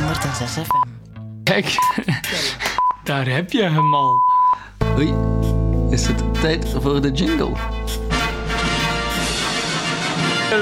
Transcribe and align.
106 0.00 0.50
FM. 0.50 0.88
Kijk, 1.42 1.74
daar 3.04 3.26
heb 3.26 3.52
je 3.52 3.62
hem 3.62 3.94
al. 3.94 4.22
Oei, 4.96 5.14
is 5.90 6.06
het 6.06 6.40
tijd 6.40 6.74
voor 6.80 7.00
de 7.00 7.10
jingle? 7.10 7.52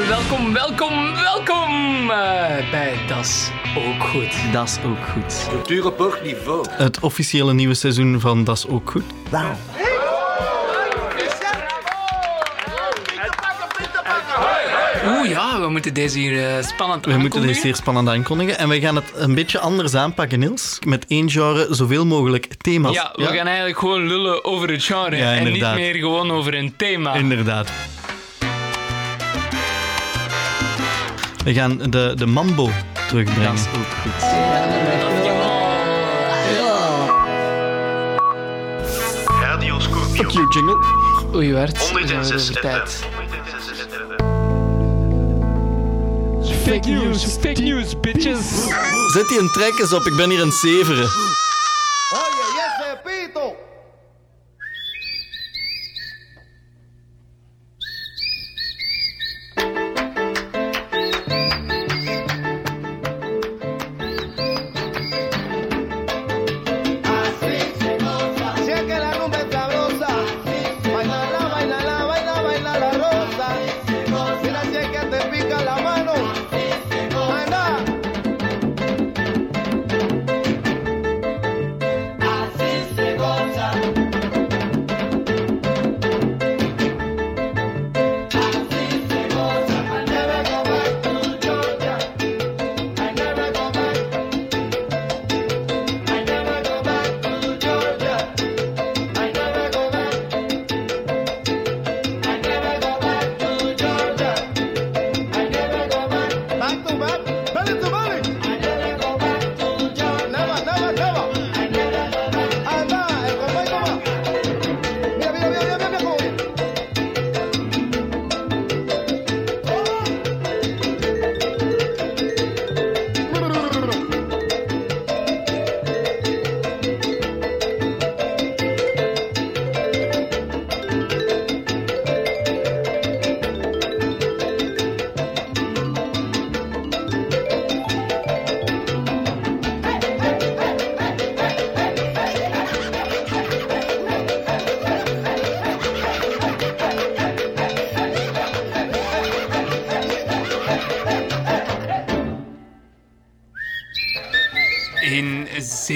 Welkom, 0.08 0.52
welkom, 0.52 1.14
welkom 1.14 2.10
eh, 2.10 2.70
bij 2.70 2.94
Das 3.08 3.50
Ook 3.76 4.02
Goed. 4.02 4.52
Dat 4.52 4.68
is 4.68 4.78
ook 4.84 5.08
goed. 5.12 5.46
Cultuur 5.48 5.86
op 5.86 5.98
hoog 5.98 6.22
niveau. 6.22 6.66
Het 6.70 7.00
officiële 7.00 7.54
nieuwe 7.54 7.74
seizoen 7.74 8.20
van 8.20 8.44
Dat 8.44 8.56
is 8.56 8.66
ook 8.68 8.90
goed. 8.90 9.04
Oeh 15.06 15.28
ja, 15.28 15.60
we 15.60 15.68
moeten 15.68 15.94
deze 15.94 16.18
hier 16.18 16.56
eh, 16.56 16.62
spannend 16.64 17.04
We 17.04 17.10
moeten 17.10 17.12
aankondigen. 17.12 17.46
dit 17.52 17.62
zeer 17.62 17.74
spannend 17.74 18.08
aankondigen. 18.08 18.58
En 18.58 18.68
we 18.68 18.80
gaan 18.80 18.96
het 18.96 19.04
een 19.14 19.34
beetje 19.34 19.58
anders 19.58 19.94
aanpakken, 19.94 20.38
Niels. 20.38 20.78
Met 20.86 21.04
één 21.08 21.30
genre 21.30 21.66
zoveel 21.70 22.06
mogelijk 22.06 22.54
thema's. 22.58 22.94
Ja, 22.94 23.12
we 23.16 23.24
gaan 23.24 23.46
eigenlijk 23.46 23.78
gewoon 23.78 24.06
lullen 24.06 24.44
over 24.44 24.70
het 24.70 24.84
genre 24.84 25.16
Ja, 25.16 25.34
en 25.34 25.52
niet 25.52 25.74
meer 25.74 25.94
gewoon 25.94 26.30
over 26.30 26.54
een 26.54 26.74
thema. 26.76 27.14
Inderdaad. 27.14 27.70
We 31.44 31.54
gaan 31.54 31.78
de, 31.90 32.12
de 32.16 32.26
mambo 32.26 32.70
terugbrengen. 33.08 33.54
Dat 33.54 33.54
is 33.54 33.78
ook 33.78 33.86
goed. 34.02 34.24
Fuck 40.16 40.30
you, 40.30 40.46
jingle. 40.50 40.78
Oei, 41.34 41.52
Bart, 41.52 41.72
we 41.72 41.84
zijn 41.84 41.94
weer 41.94 42.06
106 42.16 42.48
over 42.50 42.60
tijd. 42.60 43.06
Fake 46.66 46.88
news, 46.88 47.36
fake 47.36 47.62
news, 47.62 48.00
bitches. 48.00 48.66
Zet 49.12 49.28
die 49.28 49.38
een 49.38 49.50
trek 49.52 49.78
eens 49.78 49.92
op, 49.92 50.06
ik 50.06 50.16
ben 50.16 50.30
hier 50.30 50.40
een 50.40 50.52
zeveren. 50.52 51.04
Oye, 51.04 52.42
y 52.54 52.60
ese 52.66 52.98
pito. 53.04 53.56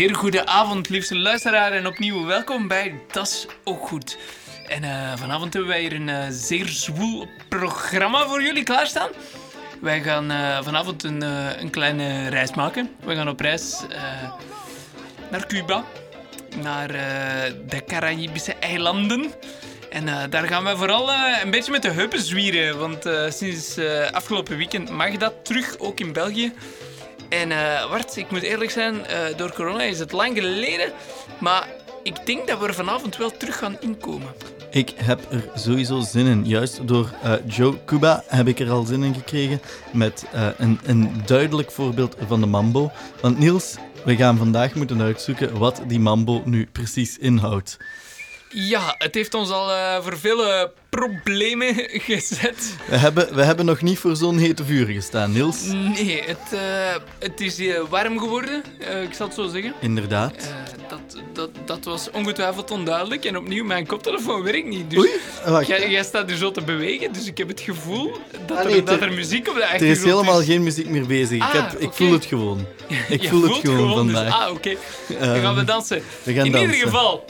Zeer 0.01 0.15
goede 0.15 0.47
avond, 0.47 0.89
liefste 0.89 1.17
luisteraar. 1.17 1.73
En 1.73 1.87
opnieuw 1.87 2.27
welkom 2.27 2.69
bij 2.69 3.01
Das 3.13 3.47
Ook 3.65 3.87
Goed. 3.87 4.19
En 4.67 4.85
eh, 4.85 5.17
vanavond 5.17 5.53
hebben 5.53 5.71
wij 5.71 5.81
hier 5.81 5.93
een 5.93 6.09
eh, 6.09 6.27
zeer 6.31 6.69
zwoel 6.69 7.29
programma 7.49 8.27
voor 8.27 8.43
jullie 8.43 8.63
klaarstaan. 8.63 9.09
Wij 9.81 10.03
gaan 10.03 10.31
eh, 10.31 10.63
vanavond 10.63 11.05
een, 11.05 11.23
een 11.61 11.71
kleine 11.71 12.29
reis 12.29 12.55
maken. 12.55 12.91
We 13.05 13.15
gaan 13.15 13.29
op 13.29 13.41
reis 13.41 13.81
naar 15.31 15.47
Cuba. 15.47 15.85
Naar 16.63 16.89
de 17.67 17.85
Caribische 17.87 18.55
eilanden. 18.55 19.33
En 19.91 20.31
daar 20.31 20.47
gaan 20.47 20.65
we 20.65 20.77
vooral 20.77 21.11
een 21.43 21.51
beetje 21.51 21.73
met 21.73 21.83
de 21.83 21.91
heupen 21.91 22.21
zwieren. 22.21 22.79
Want 22.79 23.09
sinds 23.29 23.79
afgelopen 24.13 24.57
weekend 24.57 24.91
mag 24.91 25.17
dat 25.17 25.45
terug, 25.45 25.79
ook 25.79 26.01
in 26.01 26.13
België. 26.13 26.53
En 27.31 27.53
eh 27.53 27.91
Bart, 27.91 28.17
ik 28.17 28.31
moet 28.31 28.43
eerlijk 28.43 28.71
zijn, 28.71 29.07
eh, 29.07 29.37
door 29.37 29.53
corona 29.53 29.83
is 29.83 29.99
het 29.99 30.13
lang 30.13 30.37
geleden. 30.37 30.93
Maar 31.39 31.69
ik 32.03 32.27
denk 32.27 32.49
dat 32.49 32.59
we 32.59 32.67
er 32.67 32.75
vanavond 32.75 33.17
wel 33.17 33.37
terug 33.37 33.59
gaan 33.59 33.77
inkomen. 33.81 34.29
Ik 34.71 34.93
heb 34.97 35.21
er 35.31 35.49
sowieso 35.55 36.01
zin 36.01 36.27
in. 36.27 36.47
Juist 36.47 36.89
door 36.89 37.11
eh, 37.23 37.33
Joe 37.47 37.85
Cuba 37.85 38.23
heb 38.27 38.47
ik 38.47 38.61
er 38.61 38.71
al 38.71 38.85
zin 38.85 39.03
in 39.03 39.15
gekregen 39.15 39.61
met 39.93 40.25
een, 40.57 40.81
een 40.85 41.23
duidelijk 41.27 41.71
voorbeeld 41.71 42.17
van 42.27 42.41
de 42.41 42.47
mambo. 42.47 42.93
Want 43.21 43.39
Niels, 43.39 43.77
we 44.05 44.17
gaan 44.17 44.37
vandaag 44.37 44.75
moeten 44.75 45.03
uitzoeken 45.03 45.59
wat 45.59 45.83
die 45.87 46.01
mambo 46.01 46.43
nu 46.45 46.69
precies 46.73 47.19
inhoudt. 47.19 47.79
Ja, 48.55 48.95
het 48.99 49.15
heeft 49.15 49.35
ons 49.35 49.51
al 49.51 49.71
eh, 49.73 50.03
voor 50.03 50.19
vele 50.19 50.73
problemen 50.89 51.75
gezet. 52.09 52.75
We 52.89 52.97
hebben, 52.97 53.35
we 53.35 53.43
hebben 53.43 53.65
nog 53.67 53.83
niet 53.83 53.99
voor 53.99 54.17
zo'n 54.17 54.39
hete 54.39 54.65
vuur 54.65 54.87
gestaan, 54.87 55.33
Niels. 55.33 55.63
Nee, 55.67 56.23
het, 56.27 56.53
eh, 56.53 56.61
het 57.19 57.41
is 57.41 57.59
warm 57.89 58.19
geworden, 58.19 58.63
eh, 58.81 59.03
ik 59.03 59.15
zal 59.15 59.27
het 59.27 59.35
zo 59.35 59.49
zeggen. 59.49 59.75
Inderdaad. 59.81 60.35
Dat, 60.89 61.01
dat, 61.33 61.51
dat 61.65 61.85
was 61.85 62.11
ongetwijfeld 62.11 62.71
onduidelijk. 62.71 63.25
En 63.25 63.37
opnieuw, 63.37 63.65
mijn 63.65 63.87
koptelefoon 63.87 64.43
werkt 64.43 64.67
niet. 64.67 64.91
Dus 64.91 64.99
Oei, 64.99 65.11
wacht. 65.47 65.67
jij, 65.67 65.91
jij 65.91 66.03
staat 66.05 66.31
er 66.31 66.37
zo 66.37 66.51
te 66.51 66.63
bewegen, 66.63 67.13
dus 67.13 67.27
ik 67.27 67.39
heb 67.39 67.49
het 67.49 67.61
gevoel 67.61 68.13
dat, 68.47 68.59
Ah, 68.59 68.65
er, 68.75 68.85
dat 68.85 69.01
er- 69.01 69.03
er 69.03 69.13
muziek 69.13 69.49
op 69.49 69.55
de 69.55 69.61
Er 69.61 69.67
achtergrond 69.67 69.97
is 69.99 70.05
helemaal 70.05 70.43
geen 70.43 70.63
muziek 70.63 70.89
meer 70.89 71.07
bezig. 71.07 71.37
ik 71.37 71.43
Ah, 71.43 71.53
heb, 71.53 71.81
ik 71.81 71.93
voel 71.93 72.13
het 72.13 72.25
gewoon. 72.25 72.67
Ik 73.09 73.29
voel 73.29 73.43
het 73.43 73.53
gewoon 73.57 74.07
dus- 74.07 74.15
vandaag. 74.17 74.41
ah, 74.47 74.51
oké. 74.53 74.75
Dan 75.09 75.19
Ehm, 75.19 75.41
gaan 75.43 75.55
we 75.55 75.65
dansen. 75.65 76.03
we 76.23 76.33
gaan 76.33 76.45
In 76.47 76.53
dansen. 76.53 76.71
ieder 76.71 76.87
geval. 76.89 77.25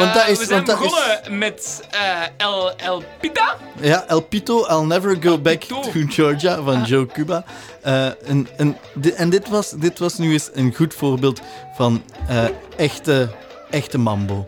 Want 0.00 0.10
eh, 0.16 0.20
dat 0.20 0.28
is- 0.28 0.38
we 0.38 0.44
zijn 0.44 0.64
want 0.64 0.66
dat 0.66 0.86
is- 0.86 0.90
begonnen 0.92 1.38
met 1.38 1.82
eh, 1.90 2.00
El, 2.36 2.76
El 2.76 3.02
Pita. 3.20 3.56
Ja, 3.80 4.04
El 4.08 4.20
Pito, 4.20 4.66
I'll 4.68 4.86
Never 4.86 5.16
Go 5.22 5.38
Back 5.38 5.58
Pito. 5.58 5.80
to 5.80 5.90
Georgia 6.08 6.62
van 6.62 6.82
Joe 6.84 7.06
Cuba. 7.06 7.44
Eh, 7.82 8.06
en 8.28 8.48
en, 8.56 8.76
di- 8.94 9.10
en 9.10 9.30
dit, 9.30 9.48
was, 9.48 9.70
dit 9.70 9.98
was 9.98 10.18
nu 10.18 10.32
eens 10.32 10.50
een 10.52 10.74
goed 10.74 10.94
voorbeeld 10.94 11.40
van 11.76 12.02
eh, 12.28 12.44
echte, 12.76 13.28
echte 13.70 13.98
mambo. 13.98 14.46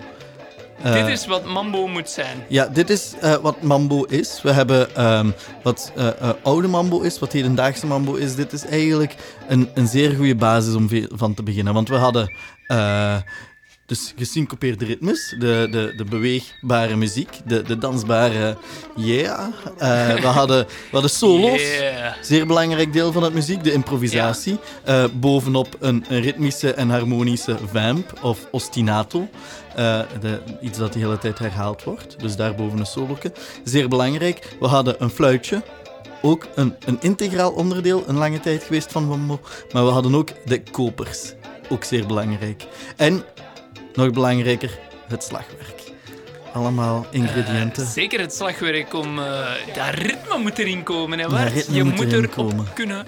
Eh, 0.82 0.93
Dit 0.93 1.09
is 1.09 1.27
wat 1.27 1.44
mambo 1.44 1.87
moet 1.87 2.11
zijn. 2.11 2.44
Ja, 2.49 2.67
dit 2.67 2.91
is 2.91 3.12
eh, 3.21 3.35
wat 3.35 3.62
mambo 3.62 4.03
is. 4.05 4.41
We 4.43 4.50
hebben 4.50 4.94
ehm, 4.97 5.31
wat 5.62 5.93
eh, 5.97 6.06
eh, 6.09 6.31
oude 6.43 6.69
mambo 6.69 7.00
is, 7.00 7.19
wat 7.19 7.32
hedendaagse 7.32 7.87
mambo 7.87 8.15
is. 8.15 8.35
Dit 8.35 8.53
is 8.53 8.65
eigenlijk 8.67 9.15
een, 9.49 9.71
een 9.75 9.87
zeer 9.88 10.15
goede 10.17 10.35
basis 10.35 10.75
om 10.75 10.88
van 11.12 11.35
te 11.35 11.43
beginnen. 11.43 11.75
Want 11.75 11.88
we 11.88 11.94
hadden 11.97 12.35
eh, 12.67 13.17
dus 13.93 14.12
gesyncopeerde 14.17 14.85
ritmes, 14.85 15.35
de, 15.39 15.69
de, 15.71 15.93
de 15.97 16.05
beweegbare 16.05 16.97
muziek, 16.97 17.41
de, 17.47 17.62
de 17.62 17.79
dansbare 17.79 18.56
yeah. 18.97 19.49
Eh, 19.79 20.15
we, 20.15 20.27
hadden, 20.27 20.67
we 20.67 20.89
hadden 20.91 21.11
solos. 21.11 21.62
Yeah. 21.62 22.15
Zeer 22.21 22.47
belangrijk 22.47 22.93
deel 22.93 23.12
van 23.12 23.23
het 23.23 23.35
muziek, 23.35 23.65
de 23.65 23.73
improvisatie. 23.73 24.59
Eh, 24.85 25.05
bovenop 25.12 25.77
een, 25.81 26.05
een 26.09 26.21
ritmische 26.21 26.75
en 26.75 26.91
harmonische 26.91 27.56
vamp 27.73 28.19
of 28.23 28.47
ostinato. 28.50 29.29
Eh, 29.77 30.00
de, 30.21 30.41
iets 30.61 30.79
dat 30.79 30.93
de 30.93 30.99
hele 30.99 31.19
tijd 31.19 31.39
herhaald 31.39 31.85
wordt. 31.85 32.21
Dus 32.21 32.37
daarboven 32.37 32.79
een 32.79 32.87
soloke. 32.87 33.33
Zeer 33.65 33.89
belangrijk. 33.89 34.56
We 34.61 34.67
hadden 34.67 34.94
een 34.99 35.11
fluitje. 35.11 35.62
ook 36.23 36.47
een, 36.55 36.75
een 36.87 36.99
integraal 37.00 37.50
onderdeel 37.50 38.05
een 38.06 38.17
lange 38.17 38.41
tijd 38.41 38.62
geweest 38.62 38.93
van 38.93 39.05
mambo. 39.05 39.41
Maar 39.73 39.85
we 39.85 39.91
hadden 39.91 40.15
ook 40.15 40.31
de 40.44 40.62
kopers. 40.62 41.33
Ook 41.69 41.85
zeer 41.85 42.06
belangrijk. 42.06 42.67
En, 42.97 43.25
nog 43.94 44.11
belangrijker, 44.11 44.79
het 45.09 45.23
slagwerk. 45.25 45.81
Allemaal 46.53 47.06
ingrediënten. 47.11 47.83
Eh, 47.83 47.89
zeker 47.89 48.21
het 48.21 48.35
slagwerk 48.35 48.93
om... 48.94 49.19
eh 49.19 49.50
dat 49.75 49.94
ritme 49.94 50.39
moet 50.39 50.59
erin 50.59 50.83
komen, 50.83 51.19
hè, 51.19 51.29
Bart? 51.29 51.53
ritme 51.53 51.75
Je 51.75 51.85
moet 51.85 51.94
moet 51.94 52.12
erop 52.12 52.31
komen. 52.31 52.73
kunnen 52.75 53.06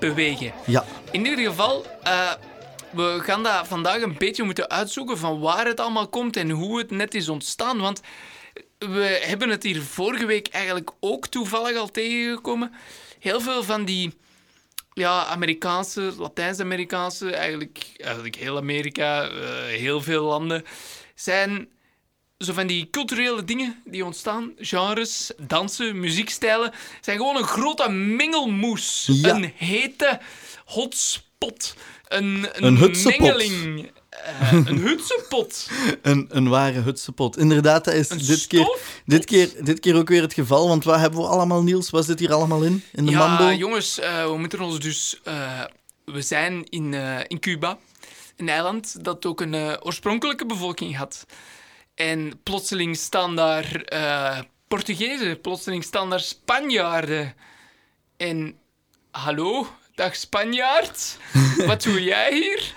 bewegen. 0.00 0.52
Ja, 0.66 0.84
In 1.10 1.26
ieder 1.26 1.44
geval, 1.46 1.86
eh, 2.02 2.30
we 2.90 3.18
gaan 3.22 3.42
dat 3.42 3.68
vandaag 3.68 4.02
een 4.02 4.14
beetje 4.18 4.42
moeten 4.42 4.70
uitzoeken 4.70 5.18
van 5.18 5.40
waar 5.40 5.66
het 5.66 5.80
allemaal 5.80 6.08
komt 6.08 6.36
en 6.36 6.50
hoe 6.50 6.78
het 6.78 6.90
net 6.90 7.14
is 7.14 7.28
ontstaan. 7.28 7.78
Want 7.80 8.00
we 8.78 9.20
hebben 9.24 9.48
het 9.48 9.62
hier 9.62 9.82
vorige 9.82 10.26
week 10.26 10.48
eigenlijk 10.48 10.90
ook 11.00 11.26
toevallig 11.26 11.76
al 11.76 11.88
tegengekomen. 11.88 12.72
Heel 13.18 13.40
veel 13.40 13.62
van 13.62 13.84
die 13.84 14.14
ja, 14.92 15.24
Amerikaanse, 15.24 16.12
Latijns-Amerikaanse, 16.18 17.34
eigenlijk, 17.34 17.92
eigenlijk 17.96 18.36
heel 18.36 18.56
Amerika, 18.56 19.28
eh, 19.28 19.64
heel 19.66 20.02
veel 20.02 20.24
landen, 20.24 20.64
zijn 21.14 21.68
zo 22.38 22.52
van 22.52 22.66
die 22.66 22.90
culturele 22.90 23.44
dingen 23.44 23.82
die 23.84 24.04
ontstaan, 24.04 24.52
genres, 24.56 25.32
dansen, 25.38 26.00
muziekstijlen, 26.00 26.72
zijn 27.00 27.16
gewoon 27.16 27.36
een 27.36 27.44
grote 27.44 27.90
mengelmoes. 27.90 29.08
Ja. 29.12 29.34
Een 29.34 29.52
hete 29.56 30.20
hotspot. 30.64 31.74
Een, 32.08 32.48
een, 32.52 32.82
Een 32.82 32.96
mengeling. 33.04 33.90
Eh, 34.08 34.52
een 34.52 34.78
hutsepot. 34.78 35.70
een, 36.02 36.26
een 36.30 36.48
ware 36.48 36.80
hutsepot. 36.80 37.38
Inderdaad, 37.38 37.84
dat 37.84 37.94
is 37.94 38.10
Een 38.10 38.18
dit 38.18 38.46
keer, 38.46 38.78
dit, 39.04 39.24
keer, 39.24 39.64
dit 39.64 39.80
keer 39.80 39.96
ook 39.96 40.08
weer 40.08 40.22
het 40.22 40.34
geval. 40.34 40.68
Want 40.68 40.84
wat 40.84 40.98
hebben 40.98 41.20
we 41.20 41.26
allemaal, 41.26 41.62
Niels? 41.62 41.90
Wat 41.90 42.04
zit 42.04 42.18
hier 42.18 42.32
allemaal 42.32 42.62
in? 42.62 42.84
In 42.92 43.04
de 43.04 43.10
ja, 43.10 43.52
jongens, 43.52 43.98
eh, 43.98 44.24
we 44.24 44.38
moeten 44.38 44.60
ons 44.60 44.80
dus... 44.80 45.20
eh, 45.24 45.64
we 46.04 46.22
zijn 46.22 46.64
in, 46.68 46.94
in 47.26 47.40
Cuba, 47.40 47.78
een 48.36 48.48
eiland 48.48 49.04
dat 49.04 49.26
ook 49.26 49.40
een 49.40 49.84
oorspronkelijke 49.84 50.46
bevolking 50.46 50.96
had. 50.96 51.26
En 51.94 52.40
plotseling 52.42 52.96
staan 52.96 53.36
daar 53.36 53.84
Portugezen, 54.68 55.40
plotseling 55.40 55.84
staan 55.84 56.10
daar 56.10 56.20
Spanjaarden. 56.20 57.34
En 58.16 58.58
hallo, 59.10 59.66
dag 59.94 60.16
Spanjaard, 60.16 61.16
wat 61.66 61.82
doe 61.82 62.02
jij 62.02 62.32
hier? 62.32 62.72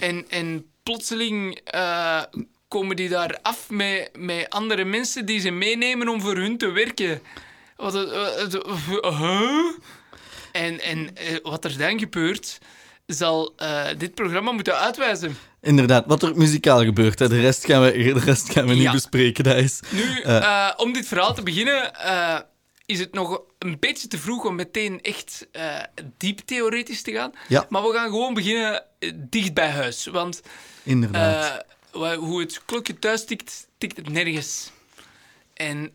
En, 0.00 0.24
en 0.28 0.66
plotseling 0.82 1.60
eh, 1.64 2.22
komen 2.68 2.96
die 2.96 3.08
daar 3.08 3.38
af 3.42 3.70
met, 3.70 4.10
met 4.18 4.50
andere 4.50 4.84
mensen 4.84 5.26
die 5.26 5.40
ze 5.40 5.50
meenemen 5.50 6.08
om 6.08 6.20
voor 6.20 6.36
hun 6.36 6.58
te 6.58 6.70
werken. 6.70 7.20
Wat, 7.76 7.92
wat- 7.92 8.40
het- 8.40 8.62
huh? 9.02 9.74
En, 10.52 10.80
en 10.80 11.16
eh, 11.16 11.36
wat 11.42 11.64
er 11.64 11.78
dan 11.78 11.98
gebeurt, 11.98 12.58
zal 13.06 13.52
eh, 13.56 13.84
dit 13.98 14.14
programma 14.14 14.52
moeten 14.52 14.78
uitwijzen. 14.78 15.36
Inderdaad, 15.60 16.04
wat 16.06 16.22
er 16.22 16.36
muzikaal 16.36 16.84
gebeurt. 16.84 17.18
Hè. 17.18 17.28
De 17.28 17.40
rest 17.40 17.64
gaan 17.64 17.82
we, 17.82 17.92
de 17.92 18.20
rest 18.24 18.52
gaan 18.52 18.66
we 18.66 18.72
niet 18.74 18.82
Ja. 18.82 18.92
bespreken. 18.92 19.44
Dat 19.44 19.56
is... 19.56 19.80
Nu, 19.90 20.20
Eh. 20.20 20.36
eh, 20.36 20.72
om 20.76 20.92
dit 20.92 21.06
verhaal 21.06 21.34
te 21.34 21.42
beginnen, 21.42 21.94
eh, 21.94 22.38
is 22.90 22.98
het 22.98 23.12
nog 23.12 23.42
een 23.58 23.76
beetje 23.78 24.08
te 24.08 24.18
vroeg 24.18 24.44
om 24.44 24.54
meteen 24.54 25.00
echt 25.00 25.46
eh, 25.52 25.82
diep 26.16 26.38
theoretisch 26.38 27.02
te 27.02 27.12
gaan. 27.12 27.32
Ja. 27.48 27.66
Maar 27.68 27.82
we 27.82 27.92
gaan 27.92 28.08
gewoon 28.08 28.34
beginnen 28.34 28.84
eh, 28.98 29.10
dicht 29.16 29.54
bij 29.54 29.68
huis. 29.70 30.06
Want 30.06 30.42
Inderdaad. 30.82 31.64
eh, 31.92 32.12
hoe 32.12 32.40
het 32.40 32.64
klokje 32.64 32.98
thuis 32.98 33.24
tikt, 33.24 33.68
tikt 33.78 33.96
het 33.96 34.08
nergens. 34.08 34.70
En... 35.54 35.92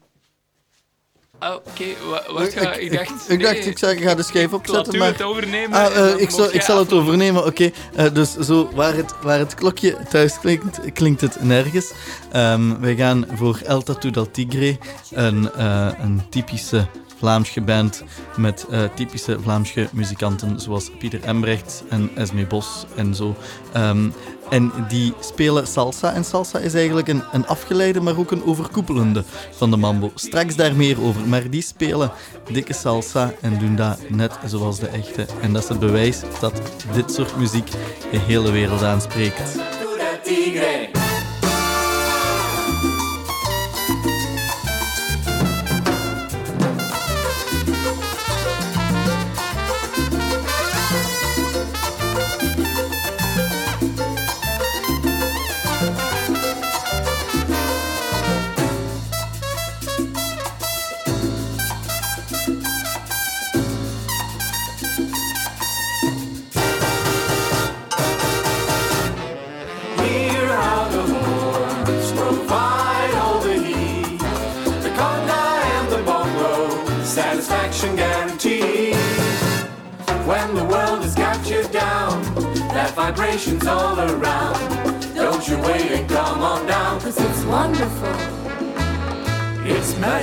Oh, 1.39 1.55
oké, 1.55 1.83
wa- 2.09 2.33
wat 2.33 2.53
ga... 2.53 2.73
Ik, 2.73 2.91
dacht... 2.91 3.29
ik, 3.29 3.41
dacht, 3.41 3.53
nee, 3.53 3.63
ik 3.63 3.77
zou, 3.77 3.95
ik 3.95 4.03
ga 4.03 4.15
de 4.15 4.23
schijf 4.23 4.51
Laat 4.51 4.59
opzetten, 4.59 4.95
u 4.95 4.97
maar... 4.97 5.07
het 5.07 5.21
overnemen. 5.21 5.79
Ah, 5.79 6.11
eh, 6.11 6.19
ik, 6.21 6.29
zal, 6.29 6.53
ik 6.53 6.61
zal 6.61 6.77
het 6.79 6.93
overnemen, 6.93 7.45
oké. 7.45 7.71
Eh, 7.95 8.13
dus 8.13 8.35
zo, 8.37 8.69
waar 8.73 8.95
het, 8.95 9.13
waar 9.21 9.39
het 9.39 9.53
klokje 9.53 9.97
thuis 10.09 10.39
klinkt, 10.39 10.79
klinkt 10.93 11.21
het 11.21 11.43
nergens. 11.43 11.91
Ehm, 12.31 12.79
wij 12.79 12.95
gaan 12.95 13.25
voor 13.33 13.59
El 13.65 13.81
Tatu 13.83 14.11
del 14.11 14.31
Tigre, 14.31 14.77
een, 15.11 15.51
eh, 15.51 15.87
een 16.01 16.21
typische 16.29 16.87
Vlaamse 17.25 17.61
band 17.61 18.03
met 18.37 18.65
eh, 18.69 18.83
typische 18.95 19.37
Vlaamse 19.41 19.87
muzikanten 19.91 20.59
zoals 20.59 20.91
Pieter 20.99 21.23
Embrecht 21.23 21.83
en 21.89 22.09
Esme 22.15 22.45
Bos 22.45 22.85
en 22.95 23.15
zo. 23.15 23.35
Ehm, 23.73 24.09
en 24.49 24.71
die 24.87 25.13
spelen 25.19 25.67
salsa. 25.67 26.13
En 26.13 26.23
salsa 26.25 26.59
is 26.59 26.73
eigenlijk 26.73 27.07
een, 27.07 27.23
een 27.31 27.47
afgeleide, 27.47 28.01
maar 28.01 28.17
ook 28.17 28.31
een 28.31 28.45
overkoepelende 28.45 29.23
van 29.51 29.71
de 29.71 29.77
mambo. 29.77 30.11
Straks 30.15 30.55
daar 30.55 30.75
meer 30.75 31.01
over. 31.01 31.27
Maar 31.27 31.49
die 31.49 31.61
spelen 31.61 32.11
dikke 32.51 32.73
salsa 32.73 33.33
en 33.41 33.59
doen 33.59 33.75
dat 33.75 33.99
net 34.09 34.31
zoals 34.45 34.79
de 34.79 34.87
echte. 34.87 35.25
En 35.41 35.53
dat 35.53 35.63
is 35.63 35.69
het 35.69 35.79
bewijs 35.79 36.21
dat 36.39 36.61
dit 36.93 37.11
soort 37.11 37.37
muziek 37.37 37.71
de 38.11 38.19
hele 38.19 38.51
wereld 38.51 38.83
aanspreekt. 38.83 39.57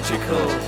Magical, 0.02 0.62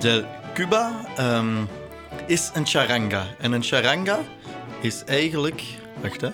Del 0.00 0.24
Cuba 0.54 1.00
ehm, 1.16 1.64
is 2.26 2.50
een 2.54 2.66
charanga. 2.66 3.26
En 3.38 3.52
een 3.52 3.62
charanga 3.62 4.18
is 4.80 5.04
eigenlijk... 5.04 5.62
Wacht, 6.00 6.20
hè. 6.20 6.30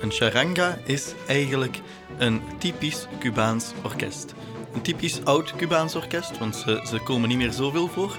Een 0.00 0.10
charanga 0.10 0.78
is 0.84 1.12
eigenlijk 1.26 1.80
een 2.18 2.42
typisch 2.58 3.06
Cubaans 3.18 3.72
orkest. 3.82 4.34
Een 4.74 4.82
typisch 4.82 5.24
oud 5.24 5.56
Cubaans 5.56 5.94
orkest, 5.94 6.38
want 6.38 6.56
ze, 6.56 6.86
ze 6.88 6.98
komen 6.98 7.28
niet 7.28 7.38
meer 7.38 7.52
zoveel 7.52 7.88
voor. 7.88 8.18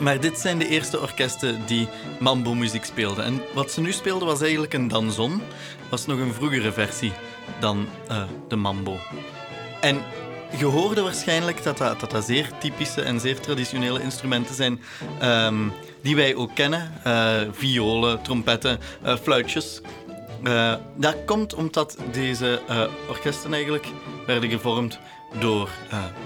Maar 0.00 0.20
dit 0.20 0.38
zijn 0.38 0.58
de 0.58 0.68
eerste 0.68 1.00
orkesten 1.00 1.66
die 1.66 1.88
mambo-muziek 2.18 2.84
speelden. 2.84 3.24
En 3.24 3.42
wat 3.54 3.70
ze 3.70 3.80
nu 3.80 3.92
speelden 3.92 4.28
was 4.28 4.40
eigenlijk 4.40 4.72
een 4.72 4.88
danzon. 4.88 5.42
was 5.88 6.06
nog 6.06 6.18
een 6.18 6.34
vroegere 6.34 6.72
versie 6.72 7.12
dan 7.60 7.88
eh, 8.08 8.22
de 8.48 8.56
mambo. 8.56 8.98
En 9.80 10.02
je 10.58 10.64
hoorde 10.64 11.02
waarschijnlijk 11.02 11.62
dat 11.62 11.78
dat, 11.78 12.10
dat 12.10 12.24
zeer 12.24 12.50
typische 12.58 13.02
en 13.02 13.20
zeer 13.20 13.40
traditionele 13.40 14.02
instrumenten 14.02 14.54
zijn 14.54 14.80
ehm, 15.18 15.68
die 16.02 16.16
wij 16.16 16.34
ook 16.34 16.54
kennen. 16.54 16.92
Eh, 17.04 17.40
violen, 17.50 18.22
trompetten, 18.22 18.78
eh, 19.02 19.16
fluitjes. 19.16 19.80
Eh, 20.42 20.74
dat 20.96 21.16
komt 21.24 21.54
omdat 21.54 21.98
deze 22.12 22.60
orkesten 23.08 23.52
eigenlijk 23.52 23.86
werden 24.26 24.50
gevormd 24.50 24.98
door 25.40 25.68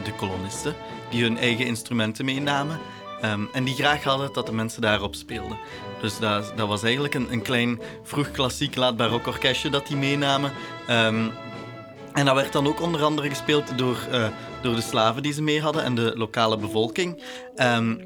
de 0.05 0.13
kolonisten, 0.13 0.75
die 1.11 1.23
hun 1.23 1.39
eigen 1.39 1.67
instrumenten 1.67 2.25
meenamen. 2.25 2.79
ehm, 3.21 3.43
en 3.53 3.65
die 3.65 3.75
graag 3.75 4.03
hadden 4.03 4.33
dat 4.33 4.47
de 4.47 4.53
mensen 4.53 4.83
daarop 4.83 5.15
speelden. 5.15 5.59
Dus 6.01 6.19
dat, 6.19 6.53
dat 6.57 6.69
was 6.69 6.83
eigenlijk 6.83 7.15
een, 7.15 7.33
een 7.33 7.43
klein 7.43 7.81
vroeg 8.03 8.31
klassiek 8.31 8.77
laat 8.77 8.97
barok 8.97 9.27
orkestje 9.27 9.71
dat 9.71 9.87
die 9.87 9.97
meenamen. 9.97 10.53
Ehm, 10.87 11.27
en 12.13 12.25
dat 12.25 12.35
werd 12.35 12.53
dan 12.53 12.67
ook 12.67 12.81
onder 12.81 13.03
andere 13.03 13.29
gespeeld 13.29 13.79
door, 13.79 13.99
eh, 14.11 14.27
door 14.63 14.75
de 14.75 14.81
slaven 14.81 15.23
die 15.23 15.33
ze 15.33 15.43
mee 15.43 15.61
hadden 15.61 15.85
en 15.85 15.95
de 15.95 16.13
lokale 16.15 16.57
bevolking. 16.57 17.23
Ehm, 17.57 17.97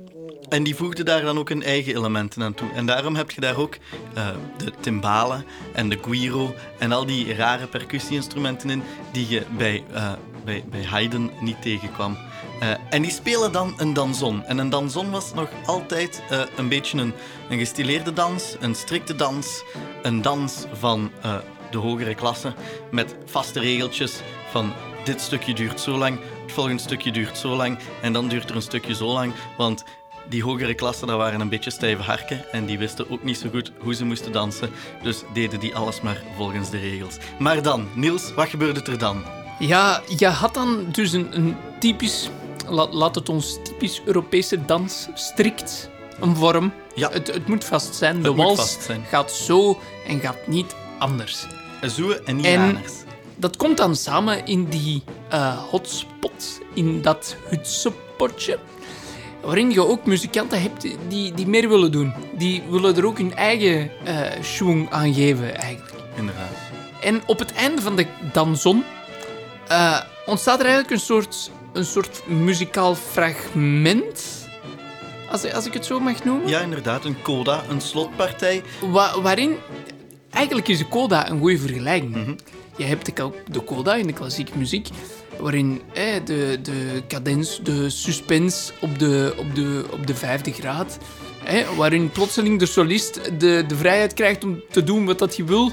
en 0.49 0.63
die 0.63 0.77
voegden 0.77 1.05
daar 1.05 1.23
dan 1.23 1.39
ook 1.39 1.49
hun 1.49 1.63
eigen 1.63 1.97
elementen 1.97 2.43
aan 2.43 2.55
toe. 2.55 2.69
En 2.75 2.87
daarom 2.87 3.17
heb 3.17 3.31
je 3.31 3.41
daar 3.41 3.57
ook 3.57 3.77
eh, 4.15 4.29
de 4.57 4.73
timbalen 4.81 5.45
en 5.73 5.89
de 5.89 5.99
guiro 6.03 6.55
en 6.79 6.93
al 6.93 7.07
die 7.07 7.35
rare 7.35 7.67
percussie-instrumenten 7.67 8.71
in 8.71 8.83
die 9.13 9.29
je 9.29 9.43
bij, 9.57 9.85
eh, 9.93 10.13
bij, 10.45 10.65
bij 10.71 10.85
Haydn 10.85 11.31
niet 11.41 11.63
tegenkwam. 11.63 12.17
En 12.91 13.03
die 13.03 13.11
spelen 13.11 13.53
dan 13.53 13.75
een 13.77 13.93
danson. 13.93 14.45
En 14.45 14.59
een 14.59 14.71
danson 14.71 15.11
was 15.11 15.35
nog 15.35 15.49
altijd 15.67 16.23
een 16.57 16.69
beetje 16.69 16.99
een, 16.99 17.13
een 17.49 17.59
gestileerde 17.59 18.13
dans, 18.13 18.57
een 18.61 18.75
strikte 18.75 19.17
dans, 19.17 19.65
een 20.03 20.23
dans 20.23 20.65
van 20.73 21.11
de 21.73 21.79
hogere 21.79 22.15
klasse 22.15 22.53
met 22.91 23.15
vaste 23.27 23.61
regeltjes 23.61 24.21
van 24.51 24.73
dit 25.05 25.21
stukje 25.21 25.55
duurt 25.55 25.81
zo 25.81 25.97
lang, 25.97 26.19
het 26.43 26.53
volgende 26.53 26.83
stukje 26.83 27.13
duurt 27.13 27.39
zo 27.39 27.57
lang 27.57 27.79
en 28.03 28.13
dan 28.13 28.29
duurt 28.29 28.51
er 28.51 28.57
een 28.57 28.63
stukje 28.63 28.95
zo 28.95 29.13
lang, 29.13 29.33
want 29.57 29.85
die 30.29 30.43
hogere 30.43 30.75
klassen 30.75 31.07
dat 31.07 31.17
waren 31.17 31.41
een 31.41 31.49
beetje 31.49 31.71
stijve 31.71 32.03
harken 32.03 32.53
en 32.53 32.67
die 32.67 32.79
wisten 32.79 33.11
ook 33.11 33.23
niet 33.25 33.39
zo 33.39 33.49
goed 33.51 33.73
hoe 33.79 33.95
ze 33.95 34.05
moesten 34.05 34.33
dansen, 34.33 34.71
dus 35.03 35.23
deden 35.33 35.61
die 35.61 35.77
alles 35.77 36.01
maar 36.01 36.23
volgens 36.37 36.71
de 36.71 36.79
regels. 36.79 37.17
Maar 37.39 37.63
dan, 37.63 37.89
Niels, 37.95 38.35
wat 38.35 38.49
gebeurde 38.49 38.83
er 38.83 38.99
dan? 38.99 39.25
Ja, 39.59 40.03
je 40.19 40.27
had 40.27 40.55
dan 40.55 40.87
dus 40.93 41.13
een, 41.13 41.37
een 41.37 41.57
typisch, 41.81 42.29
la- 42.69 42.89
laat 42.91 43.15
het 43.15 43.29
ons 43.29 43.59
typisch 43.63 44.01
Europese 44.05 44.65
dans, 44.65 45.09
strikt 45.15 45.91
een 46.21 46.37
vorm. 46.37 46.73
Ja. 46.95 47.11
Het, 47.11 47.27
het 47.27 47.49
moet 47.49 47.65
vast 47.65 47.95
zijn. 47.95 48.23
De 48.23 48.29
Het 48.29 48.37
moet 48.37 48.45
wals 48.57 48.77
zijn. 48.85 49.05
gaat 49.09 49.33
zo 49.33 49.79
en 50.07 50.21
gaat 50.21 50.47
niet 50.47 50.75
anders. 50.99 51.47
Zoe 51.91 52.23
en 52.25 52.37
niet 52.37 52.45
En- 52.47 52.61
anders. 52.61 52.93
Dat 53.37 53.57
komt 53.57 53.77
dan 53.77 53.97
samen 53.97 54.47
in 54.47 54.65
die 54.65 55.03
eh, 55.29 55.59
hotspot, 55.71 56.61
in 56.75 57.03
dat 57.03 57.37
hutsepotje. 57.49 58.59
Waarin 59.41 59.71
je 59.71 59.87
ook 59.87 60.07
muzikanten 60.07 60.63
hebt 60.63 60.87
die, 61.09 61.33
die 61.35 61.47
meer 61.47 61.69
willen 61.69 61.93
doen. 61.93 62.13
Die 62.39 62.63
willen 62.71 62.97
er 62.97 63.07
ook 63.07 63.19
hun 63.19 63.35
eigen 63.35 63.91
eh 64.05 64.21
schwung 64.43 64.91
aan 64.91 65.15
geven, 65.15 65.57
eigenlijk. 65.59 65.93
Inderdaad. 66.17 66.51
En 67.01 67.23
op 67.27 67.39
het 67.39 67.53
einde 67.53 67.83
van 67.83 67.97
de 67.97 68.07
danson 68.33 68.85
eh, 69.69 70.01
ontstaat 70.27 70.59
er 70.59 70.65
eigenlijk 70.67 70.95
een 70.95 71.01
soort, 71.07 71.51
een 71.73 71.85
soort 71.85 72.23
muzikaal 72.27 72.95
fragment. 72.95 74.49
Als, 75.31 75.53
als 75.53 75.67
ik 75.67 75.73
het 75.75 75.87
zo 75.87 76.01
mag 76.01 76.25
noemen. 76.25 76.49
Ja, 76.49 76.61
inderdaad, 76.61 77.05
een 77.05 77.23
coda, 77.23 77.63
een 77.69 77.81
slotpartij. 77.81 78.63
Wa- 78.91 79.21
waarin... 79.21 79.57
Eigenlijk 80.33 80.69
is 80.69 80.79
de 80.79 80.89
coda 80.89 81.31
een 81.31 81.39
goede 81.39 81.59
vergelijking. 81.59 82.41
Je 82.77 82.85
hebt 82.85 83.17
de, 83.17 83.31
de 83.51 83.65
coda 83.65 83.95
in 83.95 84.07
de 84.07 84.13
klassieke 84.13 84.59
muziek, 84.59 84.89
waarin 85.39 85.83
eh, 85.93 86.05
de, 86.25 86.59
de 86.63 87.03
cadens, 87.09 87.61
de 87.63 87.91
suspense 87.91 88.73
op 88.81 88.99
de, 88.99 89.35
op 89.37 89.55
de, 89.55 89.85
op 89.91 90.07
de 90.07 90.15
vijfde 90.15 90.53
graad, 90.53 90.99
eh, 91.45 91.69
waarin 91.77 92.11
plotseling 92.11 92.59
de 92.59 92.67
solist 92.67 93.21
de, 93.39 93.65
de 93.67 93.77
vrijheid 93.77 94.15
krijgt 94.15 94.45
om 94.45 94.63
te 94.71 94.85
doen 94.85 95.07
wat 95.07 95.19
dat 95.19 95.37
hij 95.37 95.47
wil, 95.47 95.65
om, 95.65 95.73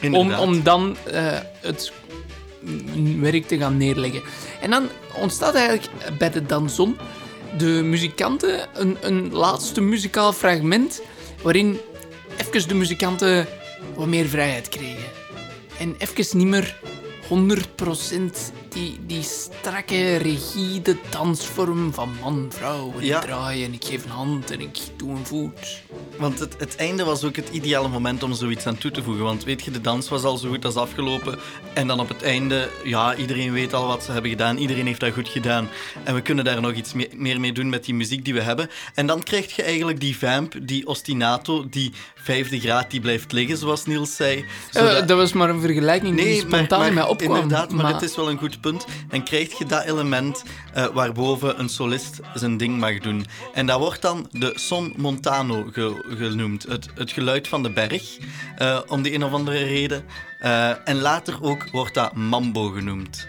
Inderdaad. 0.00 0.40
om 0.40 0.62
dan 0.62 0.96
eh, 1.06 1.38
het 1.60 1.92
werk 3.20 3.46
te 3.46 3.58
gaan 3.58 3.76
neerleggen. 3.76 4.22
En 4.60 4.70
dan 4.70 4.88
ontstaat 5.14 5.54
eigenlijk 5.54 5.88
bij 6.18 6.30
de 6.30 6.46
danson 6.46 6.96
de 7.56 7.66
muzikanten 7.66 8.68
een, 8.74 8.96
een 9.00 9.32
laatste 9.32 9.80
muzikaal 9.80 10.32
fragment 10.32 11.02
waarin 11.42 11.78
even 12.36 12.68
de 12.68 12.74
muzikanten 12.74 13.46
wat 13.94 14.06
meer 14.06 14.26
vrijheid 14.28 14.68
kregen. 14.68 15.08
En 15.78 15.94
even 15.98 16.38
niet 16.38 16.46
meer 16.46 16.76
100% 17.28 17.32
die, 18.68 18.98
die 19.06 19.22
strakke, 19.22 20.16
rigide 20.16 20.96
dansvorm 21.10 21.94
van 21.94 22.10
man, 22.20 22.46
vrouw. 22.54 22.92
En 22.98 23.04
Ja. 23.04 23.16
ik 23.16 23.22
draai 23.26 23.64
en 23.64 23.72
ik 23.72 23.84
geef 23.84 24.04
een 24.04 24.10
hand 24.10 24.50
en 24.50 24.60
ik 24.60 24.78
doe 24.96 25.10
een 25.10 25.26
voet. 25.26 25.82
Want 26.18 26.38
het, 26.38 26.54
het 26.58 26.76
einde 26.76 27.04
was 27.04 27.24
ook 27.24 27.36
het 27.36 27.48
ideale 27.48 27.88
moment 27.88 28.22
om 28.22 28.34
zoiets 28.34 28.66
aan 28.66 28.78
toe 28.78 28.90
te 28.90 29.02
voegen. 29.02 29.24
Want 29.24 29.44
weet 29.44 29.64
je, 29.64 29.70
de 29.70 29.80
dans 29.80 30.08
was 30.08 30.22
al 30.22 30.36
zo 30.36 30.48
goed 30.48 30.64
als 30.64 30.74
afgelopen. 30.74 31.38
En 31.74 31.86
dan 31.86 32.00
op 32.00 32.08
het 32.08 32.22
einde, 32.22 32.68
ja, 32.84 33.14
iedereen 33.16 33.52
weet 33.52 33.74
al 33.74 33.86
wat 33.86 34.04
ze 34.04 34.12
hebben 34.12 34.30
gedaan. 34.30 34.56
Iedereen 34.56 34.86
heeft 34.86 35.00
dat 35.00 35.12
goed 35.12 35.28
gedaan. 35.28 35.68
En 36.04 36.14
we 36.14 36.20
kunnen 36.20 36.44
daar 36.44 36.60
nog 36.60 36.72
iets 36.72 36.92
me- 36.92 37.10
meer 37.14 37.40
mee 37.40 37.52
doen 37.52 37.68
met 37.68 37.84
die 37.84 37.94
muziek 37.94 38.24
die 38.24 38.34
we 38.34 38.40
hebben. 38.40 38.70
En 38.94 39.06
dan 39.06 39.22
krijg 39.22 39.56
je 39.56 39.62
eigenlijk 39.62 40.00
die 40.00 40.18
vamp, 40.18 40.54
die 40.62 40.86
ostinato, 40.86 41.68
die 41.68 41.92
vijfde 42.34 42.60
graad 42.60 42.90
die 42.90 43.00
blijft 43.00 43.32
liggen, 43.32 43.56
zoals 43.56 43.86
Niels 43.86 44.16
zei. 44.16 44.44
Eh, 44.72 44.82
dat 45.06 45.10
was 45.10 45.32
maar 45.32 45.48
een 45.48 45.60
vergelijking 45.60 46.16
die 46.16 46.24
Nee, 46.24 46.38
spontaan 46.40 46.86
in 46.86 46.94
mij 46.94 47.02
opkwam. 47.02 47.34
inderdaad, 47.34 47.70
maar, 47.72 47.82
maar 47.84 47.92
het 47.92 48.02
is 48.02 48.16
wel 48.16 48.30
een 48.30 48.38
goed 48.38 48.60
punt. 48.60 48.86
Dan 49.08 49.22
krijg 49.24 49.58
je 49.58 49.64
dat 49.66 49.84
element 49.84 50.42
eh, 50.74 50.86
waarboven 50.86 51.60
een 51.60 51.68
solist 51.68 52.20
zijn 52.34 52.56
ding 52.56 52.78
mag 52.78 52.98
doen. 52.98 53.26
En 53.54 53.66
dat 53.66 53.78
wordt 53.78 54.02
dan 54.02 54.28
de 54.30 54.52
son 54.54 54.92
montano 54.96 55.64
ge- 55.72 56.04
genoemd. 56.18 56.62
Het, 56.62 56.86
het 56.94 57.12
geluid 57.12 57.48
van 57.48 57.62
de 57.62 57.70
berg, 57.70 58.16
eh, 58.56 58.78
om 58.86 59.02
de 59.02 59.14
een 59.14 59.24
of 59.24 59.32
andere 59.32 59.64
reden. 59.64 60.04
En 60.84 61.00
later 61.00 61.38
ook 61.42 61.68
wordt 61.72 61.94
dat 61.94 62.14
mambo 62.14 62.68
genoemd. 62.70 63.26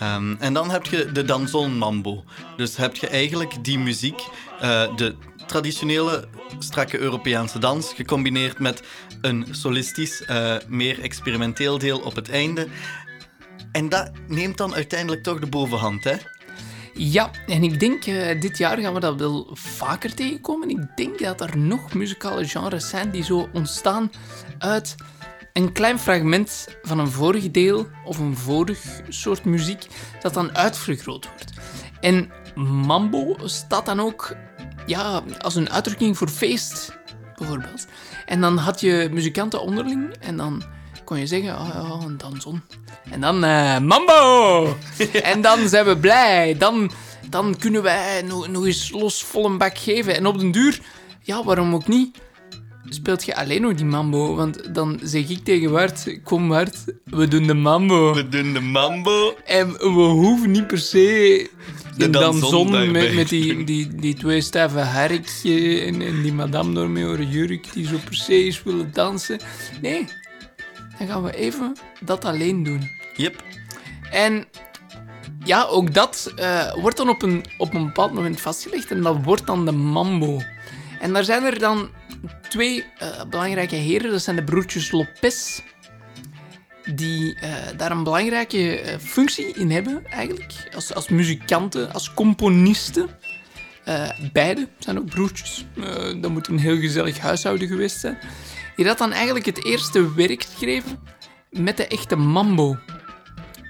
Ehm, 0.00 0.34
en 0.38 0.52
dan 0.52 0.70
heb 0.70 0.86
je 0.86 1.12
de 1.12 1.24
danzon 1.24 1.78
mambo. 1.78 2.24
Dus 2.56 2.76
heb 2.76 2.96
je 2.96 3.06
eigenlijk 3.06 3.64
die 3.64 3.78
muziek, 3.78 4.20
eh, 4.60 4.96
de 4.96 5.14
traditionele 5.46 6.28
strakke 6.58 6.98
Europese 6.98 7.58
dans, 7.58 7.92
gecombineerd 7.92 8.58
met 8.58 8.82
een 9.20 9.46
solistisch, 9.50 10.24
eh, 10.24 10.56
meer 10.68 11.00
experimenteel 11.00 11.78
deel 11.78 11.98
op 11.98 12.14
het 12.14 12.30
einde. 12.30 12.66
En 13.72 13.88
dat 13.88 14.10
neemt 14.28 14.56
dan 14.56 14.74
uiteindelijk 14.74 15.22
toch 15.22 15.38
de 15.38 15.46
bovenhand, 15.46 16.04
hè? 16.04 16.16
Ja, 16.94 17.30
en 17.46 17.62
ik 17.62 17.80
denk 17.80 18.04
eh, 18.04 18.40
dit 18.40 18.58
jaar 18.58 18.78
gaan 18.78 18.94
we 18.94 19.00
dat 19.00 19.18
wel 19.18 19.50
vaker 19.52 20.14
tegenkomen. 20.14 20.70
Ik 20.70 20.96
denk 20.96 21.18
dat 21.18 21.40
er 21.40 21.58
nog 21.58 21.94
muzikale 21.94 22.48
genres 22.48 22.88
zijn 22.88 23.10
die 23.10 23.24
zo 23.24 23.48
ontstaan 23.52 24.10
uit 24.58 24.94
een 25.52 25.72
klein 25.72 25.98
fragment 25.98 26.68
van 26.82 26.98
een 26.98 27.10
vorig 27.10 27.50
deel 27.50 27.86
of 28.04 28.18
een 28.18 28.36
vorig 28.36 28.80
soort 29.08 29.44
muziek 29.44 29.86
dat 30.20 30.34
dan 30.34 30.56
uitvergroot 30.56 31.28
wordt. 31.28 31.52
En 32.00 32.30
mambo 32.64 33.36
staat 33.44 33.86
dan 33.86 34.00
ook 34.00 34.36
ja, 34.86 35.22
als 35.38 35.54
een 35.54 35.70
uitdrukking 35.70 36.18
voor 36.18 36.28
feest, 36.28 36.98
bijvoorbeeld. 37.36 37.86
En 38.26 38.40
dan 38.40 38.56
had 38.56 38.80
je 38.80 39.08
muzikanten 39.12 39.60
onderling 39.62 40.14
en 40.20 40.36
dan 40.36 40.62
kon 41.04 41.18
je 41.18 41.26
zeggen, 41.26 41.58
oh 41.58 41.68
ja, 41.72 42.06
een 42.06 42.16
danson. 42.16 42.62
En 43.10 43.20
dan 43.20 43.44
eh, 43.44 43.78
mambo! 43.78 44.76
en 45.22 45.40
dan 45.40 45.68
zijn 45.68 45.84
we 45.84 45.96
blij. 45.96 46.56
Dan, 46.58 46.90
dan 47.28 47.56
kunnen 47.58 47.82
wij 47.82 48.22
nog, 48.22 48.48
nog 48.48 48.66
eens 48.66 48.90
los 48.90 49.24
vol 49.24 49.44
een 49.46 49.58
bak 49.58 49.78
geven. 49.78 50.16
En 50.16 50.26
op 50.26 50.38
den 50.38 50.50
duur, 50.50 50.80
ja, 51.22 51.44
waarom 51.44 51.74
ook 51.74 51.88
niet, 51.88 52.18
speelt 52.88 53.24
je 53.24 53.36
alleen 53.36 53.60
nog 53.60 53.74
die 53.74 53.84
mambo. 53.84 54.34
Want 54.34 54.74
dan 54.74 55.00
zeg 55.02 55.28
ik 55.28 55.44
tegen 55.44 55.70
Wart, 55.70 56.18
kom 56.24 56.48
Wart, 56.48 56.84
we 57.04 57.28
doen 57.28 57.46
de 57.46 57.54
mambo. 57.54 58.14
We 58.14 58.28
doen 58.28 58.52
de 58.52 58.60
mambo. 58.60 59.36
En 59.44 59.72
we 59.72 59.86
hoeven 59.88 60.50
niet 60.50 60.66
per 60.66 60.78
se 60.78 61.50
De 61.96 62.10
danson 62.10 62.90
met, 62.90 63.14
met 63.14 63.28
die, 63.28 63.64
die, 63.64 63.94
die 63.94 64.14
twee 64.14 64.40
stijve 64.40 64.78
harkje 64.78 65.80
en, 65.80 66.02
en 66.02 66.22
die 66.22 66.32
madame 66.32 66.74
door 66.74 66.90
met 66.90 67.02
haar 67.02 67.22
jurk 67.22 67.72
die 67.72 67.86
zo 67.86 67.96
per 68.04 68.14
se 68.14 68.46
is 68.46 68.62
willen 68.62 68.90
dansen. 68.92 69.38
Nee, 69.80 70.06
dan 70.98 71.08
gaan 71.08 71.22
we 71.22 71.34
even 71.34 71.76
dat 72.00 72.24
alleen 72.24 72.62
doen. 72.62 72.90
Yep. 73.16 73.42
En 74.10 74.44
ja, 75.44 75.64
ook 75.64 75.94
dat 75.94 76.32
eh, 76.36 76.74
wordt 76.74 76.96
dan 76.96 77.08
op 77.08 77.22
een, 77.22 77.44
op 77.58 77.74
een 77.74 77.84
bepaald 77.84 78.12
moment 78.12 78.40
vastgelegd 78.40 78.90
en 78.90 79.02
dat 79.02 79.16
wordt 79.24 79.46
dan 79.46 79.64
de 79.64 79.72
mambo. 79.72 80.40
En 81.00 81.12
daar 81.12 81.24
zijn 81.24 81.44
er 81.44 81.58
dan 81.58 81.88
twee 82.48 82.84
eh, 82.98 83.24
belangrijke 83.30 83.76
heren, 83.76 84.10
dat 84.10 84.22
zijn 84.22 84.36
de 84.36 84.44
broertjes 84.44 84.90
Lopez, 84.90 85.60
die 86.94 87.34
eh, 87.34 87.52
daar 87.76 87.90
een 87.90 88.04
belangrijke 88.04 88.80
eh, 88.80 88.98
functie 88.98 89.46
in 89.46 89.70
hebben, 89.70 90.06
eigenlijk, 90.06 90.68
als, 90.74 90.94
als 90.94 91.08
muzikanten, 91.08 91.92
als 91.92 92.14
componisten. 92.14 93.08
Beide 94.32 94.68
zijn 94.78 94.98
ook 94.98 95.06
broertjes. 95.06 95.66
Dat 96.20 96.30
moet 96.30 96.48
een 96.48 96.58
heel 96.58 96.80
gezellig 96.80 97.18
huishouden 97.18 97.68
geweest 97.68 98.00
zijn. 98.00 98.18
Die 98.76 98.84
dat 98.84 98.98
dan 98.98 99.12
eigenlijk 99.12 99.46
het 99.46 99.64
eerste 99.64 100.14
werk 100.14 100.42
geschreven 100.44 100.98
met 101.50 101.76
de 101.76 101.86
echte 101.86 102.16
mambo. 102.16 102.76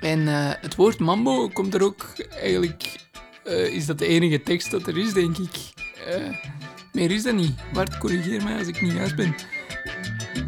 En 0.00 0.26
het 0.60 0.74
woord 0.74 0.98
mambo 0.98 1.48
komt 1.48 1.74
er 1.74 1.82
ook 1.82 2.06
eigenlijk... 2.40 3.06
is 3.70 3.86
dat 3.86 3.98
de 3.98 4.06
enige 4.06 4.42
tekst 4.42 4.70
dat 4.70 4.86
er 4.86 4.98
is, 4.98 5.12
denk 5.12 5.38
ik. 5.38 5.72
Meer 6.92 7.10
is 7.10 7.22
dat 7.22 7.34
niet. 7.34 7.58
Bart, 7.72 7.98
corrigeer 7.98 8.42
mij 8.42 8.58
als 8.58 8.66
ik 8.66 8.80
niet 8.80 8.92
juist 8.92 9.16
ben. 9.16 9.34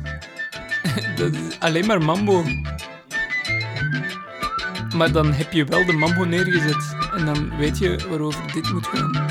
dat 1.16 1.34
is 1.34 1.61
alleen 1.61 1.87
maar 1.87 2.02
mambo. 2.02 2.44
Maar 4.96 5.12
dan 5.12 5.32
heb 5.32 5.52
je 5.52 5.64
wel 5.64 5.87
de 5.87 5.92
mambo 5.92 6.25
neergezet. 6.25 6.96
En 7.16 7.25
dan 7.25 7.56
weet 7.56 7.78
je 7.78 8.06
waarover 8.08 8.52
dit 8.52 8.72
moet 8.72 8.87
gaan. 8.87 9.22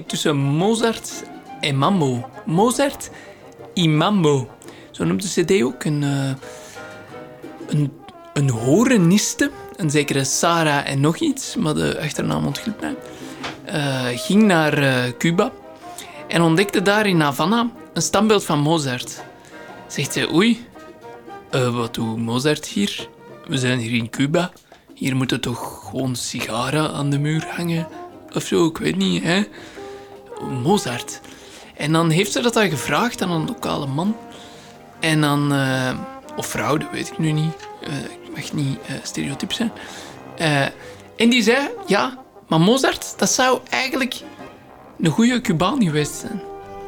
Tussen 0.00 0.36
Mozart 0.36 1.22
en 1.60 1.76
Mambo. 1.76 2.30
Mozart 2.46 3.10
y 3.74 3.88
Mambo. 3.88 4.48
Zo 4.90 5.04
noemt 5.04 5.34
de 5.34 5.42
CD 5.42 5.62
ook 5.62 5.84
een, 5.84 6.02
eh, 6.02 6.30
een, 7.66 7.92
een 8.34 8.50
horeniste, 8.50 9.50
een 9.76 9.90
zekere 9.90 10.24
Sarah 10.24 10.88
en 10.88 11.00
nog 11.00 11.16
iets, 11.16 11.56
maar 11.56 11.74
de 11.74 12.00
achternaam 12.00 12.46
ontglipt 12.46 12.80
mij, 12.80 12.96
eh, 13.64 14.18
ging 14.18 14.42
naar 14.42 14.78
eh, 14.78 15.12
Cuba 15.18 15.52
en 16.28 16.42
ontdekte 16.42 16.82
daar 16.82 17.06
in 17.06 17.20
Havana 17.20 17.70
een 17.92 18.02
standbeeld 18.02 18.44
van 18.44 18.58
Mozart. 18.58 19.22
Zegt 19.86 20.12
ze, 20.12 20.32
oei, 20.32 20.66
wat 21.50 21.94
doet 21.94 22.16
Mozart 22.16 22.66
hier? 22.66 23.08
We 23.46 23.58
zijn 23.58 23.78
hier 23.78 23.98
in 23.98 24.10
Cuba. 24.10 24.52
Hier 24.94 25.16
moeten 25.16 25.40
toch 25.40 25.88
gewoon 25.90 26.16
sigaren 26.16 26.92
aan 26.92 27.10
de 27.10 27.18
muur 27.18 27.46
hangen? 27.48 27.88
Of 28.34 28.42
zo, 28.42 28.66
ik 28.66 28.78
weet 28.78 28.96
niet, 28.96 29.22
hè? 29.22 29.42
Mozart. 30.50 31.20
En 31.76 31.92
dan 31.92 32.10
heeft 32.10 32.32
ze 32.32 32.40
dat 32.40 32.54
dan 32.54 32.68
gevraagd 32.70 33.22
aan 33.22 33.30
een 33.30 33.46
lokale 33.46 33.86
man. 33.86 34.16
En 35.00 35.20
dan... 35.20 35.52
eh, 35.52 35.98
of 36.36 36.46
vrouw, 36.46 36.76
dat 36.76 36.90
weet 36.92 37.08
ik 37.08 37.18
nu 37.18 37.32
niet. 37.32 37.54
Eh, 37.82 37.96
ik 37.96 38.34
mag 38.34 38.52
niet 38.52 38.78
eh 38.86 38.94
stereotyp 39.02 39.52
zijn. 39.52 39.72
En 41.16 41.30
die 41.30 41.42
zei, 41.42 41.68
ja, 41.86 42.18
maar 42.48 42.60
Mozart, 42.60 43.14
dat 43.16 43.30
zou 43.30 43.60
eigenlijk 43.70 44.20
een 45.00 45.10
goede 45.10 45.40
Cubaan 45.40 45.82
geweest 45.82 46.14
zijn. 46.14 46.42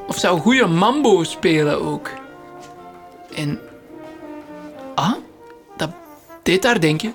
Of 0.09 0.19
zou 0.19 0.41
goede 0.41 0.67
mambo 0.67 1.23
spelen 1.23 1.83
ook. 1.83 2.11
En... 3.35 3.61
Ah, 4.95 5.15
dat 5.77 5.91
deed 6.43 6.65
haar 6.65 6.81
denken. 6.81 7.15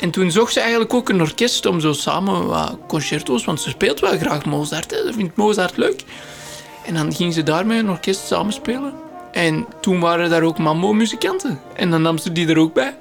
En 0.00 0.10
toen 0.10 0.30
zocht 0.30 0.52
ze 0.52 0.60
eigenlijk 0.60 0.94
ook 0.94 1.08
een 1.08 1.20
orkest 1.20 1.66
om 1.66 1.80
zo 1.80 1.92
samen 1.92 2.46
wat 2.46 2.78
concerto's, 2.88 3.44
want 3.44 3.60
ze 3.60 3.68
speelt 3.68 4.00
wel 4.00 4.18
graag 4.18 4.44
Mozart, 4.44 4.92
ze 4.92 5.12
vindt 5.14 5.36
Mozart 5.36 5.76
leuk. 5.76 6.04
En 6.86 6.94
dan 6.94 7.14
ging 7.14 7.34
ze 7.34 7.42
daarmee 7.42 7.78
een 7.78 7.90
orkest 7.90 8.26
samenspelen. 8.26 8.92
En 9.32 9.66
toen 9.80 10.00
waren 10.00 10.30
daar 10.30 10.42
ook 10.42 10.58
mambo-muzikanten. 10.58 11.60
En 11.74 11.90
dan 11.90 12.02
nam 12.02 12.18
ze 12.18 12.32
die 12.32 12.48
er 12.48 12.58
ook 12.58 12.74
bij. 12.74 12.96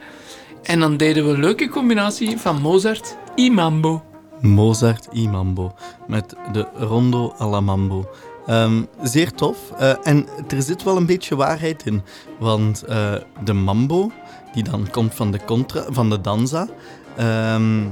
En 0.64 0.80
dan 0.80 0.98
deden 0.98 1.26
we 1.26 1.34
een 1.34 1.40
leuke 1.40 1.70
combinatie 1.70 2.38
van 2.38 2.62
Mozart 2.62 3.18
en 3.36 3.54
mambo. 3.54 4.04
Mozart 4.42 5.08
y 5.12 5.28
Mambo 5.28 5.74
met 6.08 6.36
de 6.52 6.68
Rondo 6.76 7.34
alla 7.38 7.60
Mambo. 7.60 8.10
Ehm, 8.46 8.84
zeer 9.02 9.32
tof. 9.32 9.58
Eh, 9.78 9.94
en 10.04 10.28
er 10.48 10.62
zit 10.62 10.84
wel 10.84 10.98
een 10.98 11.06
beetje 11.06 11.36
waarheid 11.36 11.86
in. 11.86 12.02
Want 12.40 12.84
eh, 12.84 13.14
de 13.44 13.54
mambo, 13.54 14.12
die 14.56 14.64
dan 14.64 14.88
komt 14.92 15.14
van 15.14 15.32
de, 15.32 15.40
contra, 15.46 15.84
van 15.90 16.10
de 16.10 16.22
danza. 16.22 16.68
ehm, 17.16 17.84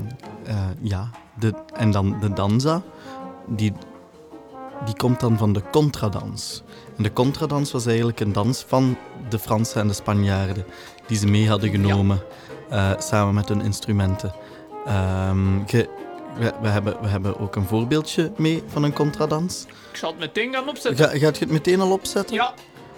eh, 0.45 0.55
ja, 0.81 1.09
de, 1.39 1.53
en 1.73 1.91
dan 1.91 2.17
de 2.21 2.33
danza, 2.33 2.81
die, 3.47 3.73
die 4.85 4.95
komt 4.95 5.19
dan 5.19 5.37
van 5.37 5.53
de 5.53 5.61
contradans. 5.71 6.63
En 6.97 7.03
de 7.03 7.13
contradans 7.13 7.71
was 7.71 7.85
eigenlijk 7.85 8.19
een 8.19 8.33
dans 8.33 8.63
van 8.67 8.97
de 9.29 9.39
Fransen 9.39 9.81
en 9.81 9.87
de 9.87 9.93
Spanjaarden. 9.93 10.65
Die 11.07 11.17
ze 11.17 11.27
mee 11.27 11.49
hadden 11.49 11.69
genomen, 11.69 12.21
eh, 12.69 12.91
samen 12.99 13.33
met 13.33 13.49
hun 13.49 13.61
instrumenten. 13.61 14.33
Ehm, 14.85 15.65
ge- 15.65 15.89
we, 16.37 16.53
we, 16.61 16.67
hebben, 16.67 16.95
we 17.01 17.07
hebben 17.07 17.39
ook 17.39 17.55
een 17.55 17.65
voorbeeldje 17.65 18.31
mee 18.37 18.63
van 18.67 18.83
een 18.83 18.93
contradans. 18.93 19.65
Ik 19.91 19.97
zal 19.97 20.09
het 20.09 20.19
meteen 20.19 20.53
gaan 20.53 20.69
opzetten. 20.69 21.05
Ga, 21.09 21.17
gaat 21.17 21.37
je 21.37 21.43
het 21.43 21.53
meteen 21.53 21.81
al 21.81 21.91
opzetten? 21.91 22.35
Ja, 22.35 22.53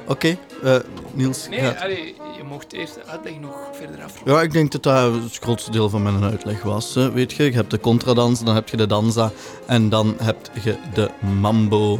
Oké, 0.07 0.37
eh, 0.63 0.75
Niels. 1.13 1.49
nee, 1.49 1.69
allee, 1.69 2.15
je 2.37 2.43
mocht 2.43 2.73
eerst 2.73 2.93
de 2.93 3.05
uitleg 3.05 3.39
nog 3.39 3.55
verder 3.71 4.03
af. 4.03 4.13
Ja, 4.25 4.41
ik 4.41 4.51
denk 4.51 4.71
dat 4.71 4.83
dat 4.83 5.13
het 5.13 5.37
grootste 5.37 5.71
deel 5.71 5.89
van 5.89 6.03
mijn 6.03 6.23
uitleg 6.23 6.63
was. 6.63 6.95
hè. 6.95 7.11
Weet 7.11 7.33
je, 7.33 7.43
je 7.43 7.51
hebt 7.51 7.71
de 7.71 7.79
contradans, 7.79 8.43
dan 8.43 8.55
heb 8.55 8.69
je 8.69 8.77
de 8.77 8.87
danza 8.87 9.31
en 9.67 9.89
dan 9.89 10.15
heb 10.23 10.37
je 10.63 10.75
de 10.93 11.09
mambo. 11.41 11.99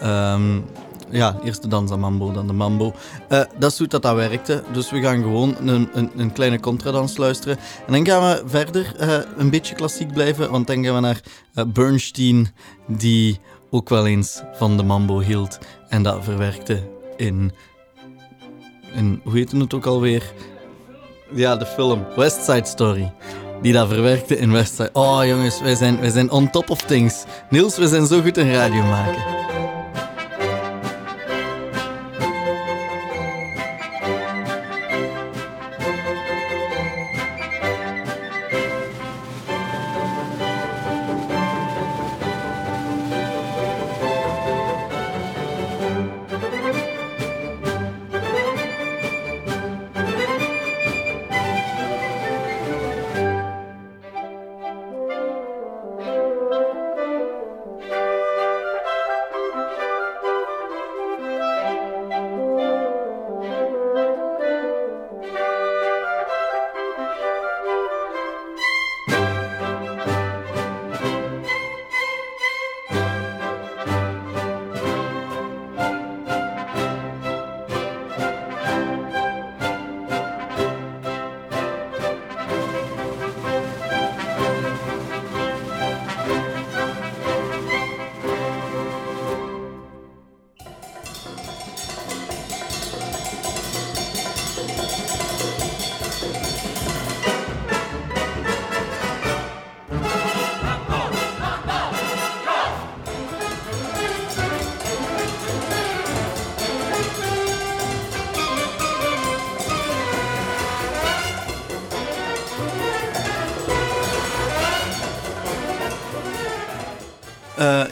Ehm, 0.00 0.58
ja, 1.10 1.36
eerst 1.44 1.62
de 1.62 1.68
danza 1.68 1.96
mambo, 1.96 2.32
dan 2.32 2.46
de 2.46 2.52
mambo. 2.52 2.92
Eh, 3.28 3.42
dat 3.58 3.72
is 3.72 3.78
hoe 3.78 3.86
dat, 3.86 4.02
dat 4.02 4.14
werkte. 4.14 4.62
Dus 4.72 4.90
we 4.90 5.00
gaan 5.00 5.22
gewoon 5.22 5.56
een, 5.64 5.88
een, 5.92 6.10
een 6.16 6.32
kleine 6.32 6.60
contradans 6.60 7.16
luisteren. 7.16 7.56
En 7.86 7.92
dan 7.92 8.06
gaan 8.06 8.22
we 8.22 8.42
verder 8.46 8.94
eh, 8.98 9.18
een 9.36 9.50
beetje 9.50 9.74
klassiek 9.74 10.12
blijven, 10.12 10.50
want 10.50 10.66
dan 10.66 10.84
gaan 10.84 10.94
we 10.94 11.00
naar 11.00 11.68
Bernstein, 11.68 12.48
die 12.86 13.40
ook 13.70 13.88
wel 13.88 14.06
eens 14.06 14.42
van 14.54 14.76
de 14.76 14.82
mambo 14.82 15.18
hield. 15.20 15.58
En 15.88 16.02
dat 16.02 16.24
verwerkte 16.24 16.82
in... 17.16 17.52
in 18.94 19.20
hoe 19.24 19.32
heette 19.36 19.56
het 19.56 19.74
ook 19.74 19.86
alweer? 19.86 20.32
Ja, 21.34 21.56
de 21.56 21.66
film 21.66 22.06
West 22.16 22.44
Side 22.44 22.66
Story. 22.66 23.12
Die 23.62 23.72
dat 23.72 23.88
verwerkte 23.88 24.38
in 24.38 24.52
West 24.52 24.74
Side. 24.74 24.90
Oh 24.92 25.20
jongens, 25.24 25.60
wij 25.60 25.74
zijn, 25.74 26.00
wij 26.00 26.10
zijn 26.10 26.30
on 26.30 26.50
top 26.50 26.70
of 26.70 26.82
things. 26.82 27.24
Niels, 27.50 27.76
we 27.76 27.88
zijn 27.88 28.06
zo 28.06 28.20
goed 28.20 28.36
in 28.36 28.52
radio 28.52 28.82
maken. 28.82 29.22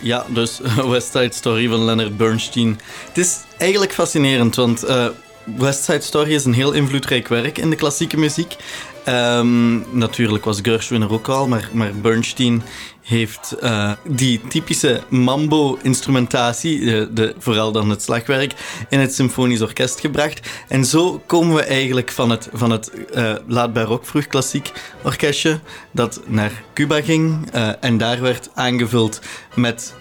Ja, 0.04 0.26
dus 0.28 0.60
West 0.92 1.12
Side 1.12 1.32
Story 1.32 1.68
van 1.68 1.84
Leonard 1.84 2.16
Bernstein. 2.16 2.80
Het 3.08 3.18
is 3.18 3.38
eigenlijk 3.56 3.92
fascinerend, 3.92 4.54
want 4.54 4.82
eh, 4.82 5.06
West 5.44 5.84
Side 5.84 6.00
Story 6.00 6.34
is 6.34 6.44
een 6.44 6.52
heel 6.52 6.72
invloedrijk 6.72 7.28
werk 7.28 7.58
in 7.58 7.70
de 7.70 7.76
klassieke 7.76 8.16
muziek. 8.16 8.56
Ehm, 9.04 9.98
natuurlijk 9.98 10.44
was 10.44 10.58
Gershwin 10.62 11.02
er 11.02 11.12
ook 11.12 11.28
al, 11.28 11.48
maar, 11.48 11.68
maar 11.72 11.94
Bernstein 11.94 12.62
heeft 13.02 13.52
eh, 13.52 13.92
die 14.04 14.40
typische 14.48 15.02
mambo-instrumentatie, 15.08 16.84
de, 16.84 17.10
de, 17.12 17.34
vooral 17.38 17.72
dan 17.72 17.90
het 17.90 18.02
slagwerk, 18.02 18.54
in 18.88 18.98
het 18.98 19.14
symfonisch 19.14 19.60
orkest 19.60 20.00
gebracht. 20.00 20.48
En 20.68 20.84
zo 20.84 21.22
komen 21.26 21.54
we 21.54 21.62
eigenlijk 21.62 22.10
van 22.10 22.30
het, 22.30 22.48
van 22.52 22.70
het 22.70 22.90
uh, 23.14 23.34
laat 23.46 23.72
barok 23.72 24.06
vroeg 24.06 24.26
klassiek 24.26 24.72
orkestje, 25.02 25.60
dat 25.90 26.20
naar 26.26 26.62
Cuba 26.74 27.02
ging 27.02 27.50
eh, 27.52 27.70
en 27.80 27.98
daar 27.98 28.20
werd 28.20 28.50
aangevuld 28.54 29.20
met 29.54 29.94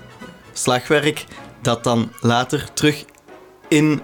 slagwerk, 0.54 1.26
dat 1.62 1.84
dan 1.84 2.12
later 2.22 2.74
terug 2.74 3.06
in 3.68 4.02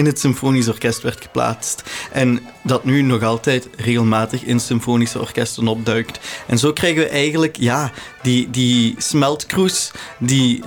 in 0.00 0.06
het 0.06 0.20
symfonisch 0.20 0.68
orkest 0.68 1.02
werd 1.02 1.20
geplaatst. 1.22 1.82
En 2.12 2.40
dat 2.62 2.84
nu 2.84 3.02
nog 3.02 3.22
altijd 3.22 3.68
regelmatig 3.76 4.42
in 4.42 4.60
symfonische 4.60 5.20
orkesten 5.20 5.68
opduikt. 5.68 6.18
En 6.46 6.58
zo 6.58 6.72
krijgen 6.72 7.02
we 7.02 7.08
eigenlijk 7.08 7.56
ja, 7.56 7.92
die, 8.22 8.50
die 8.50 8.94
smeltkroes 8.98 9.90
die 10.18 10.62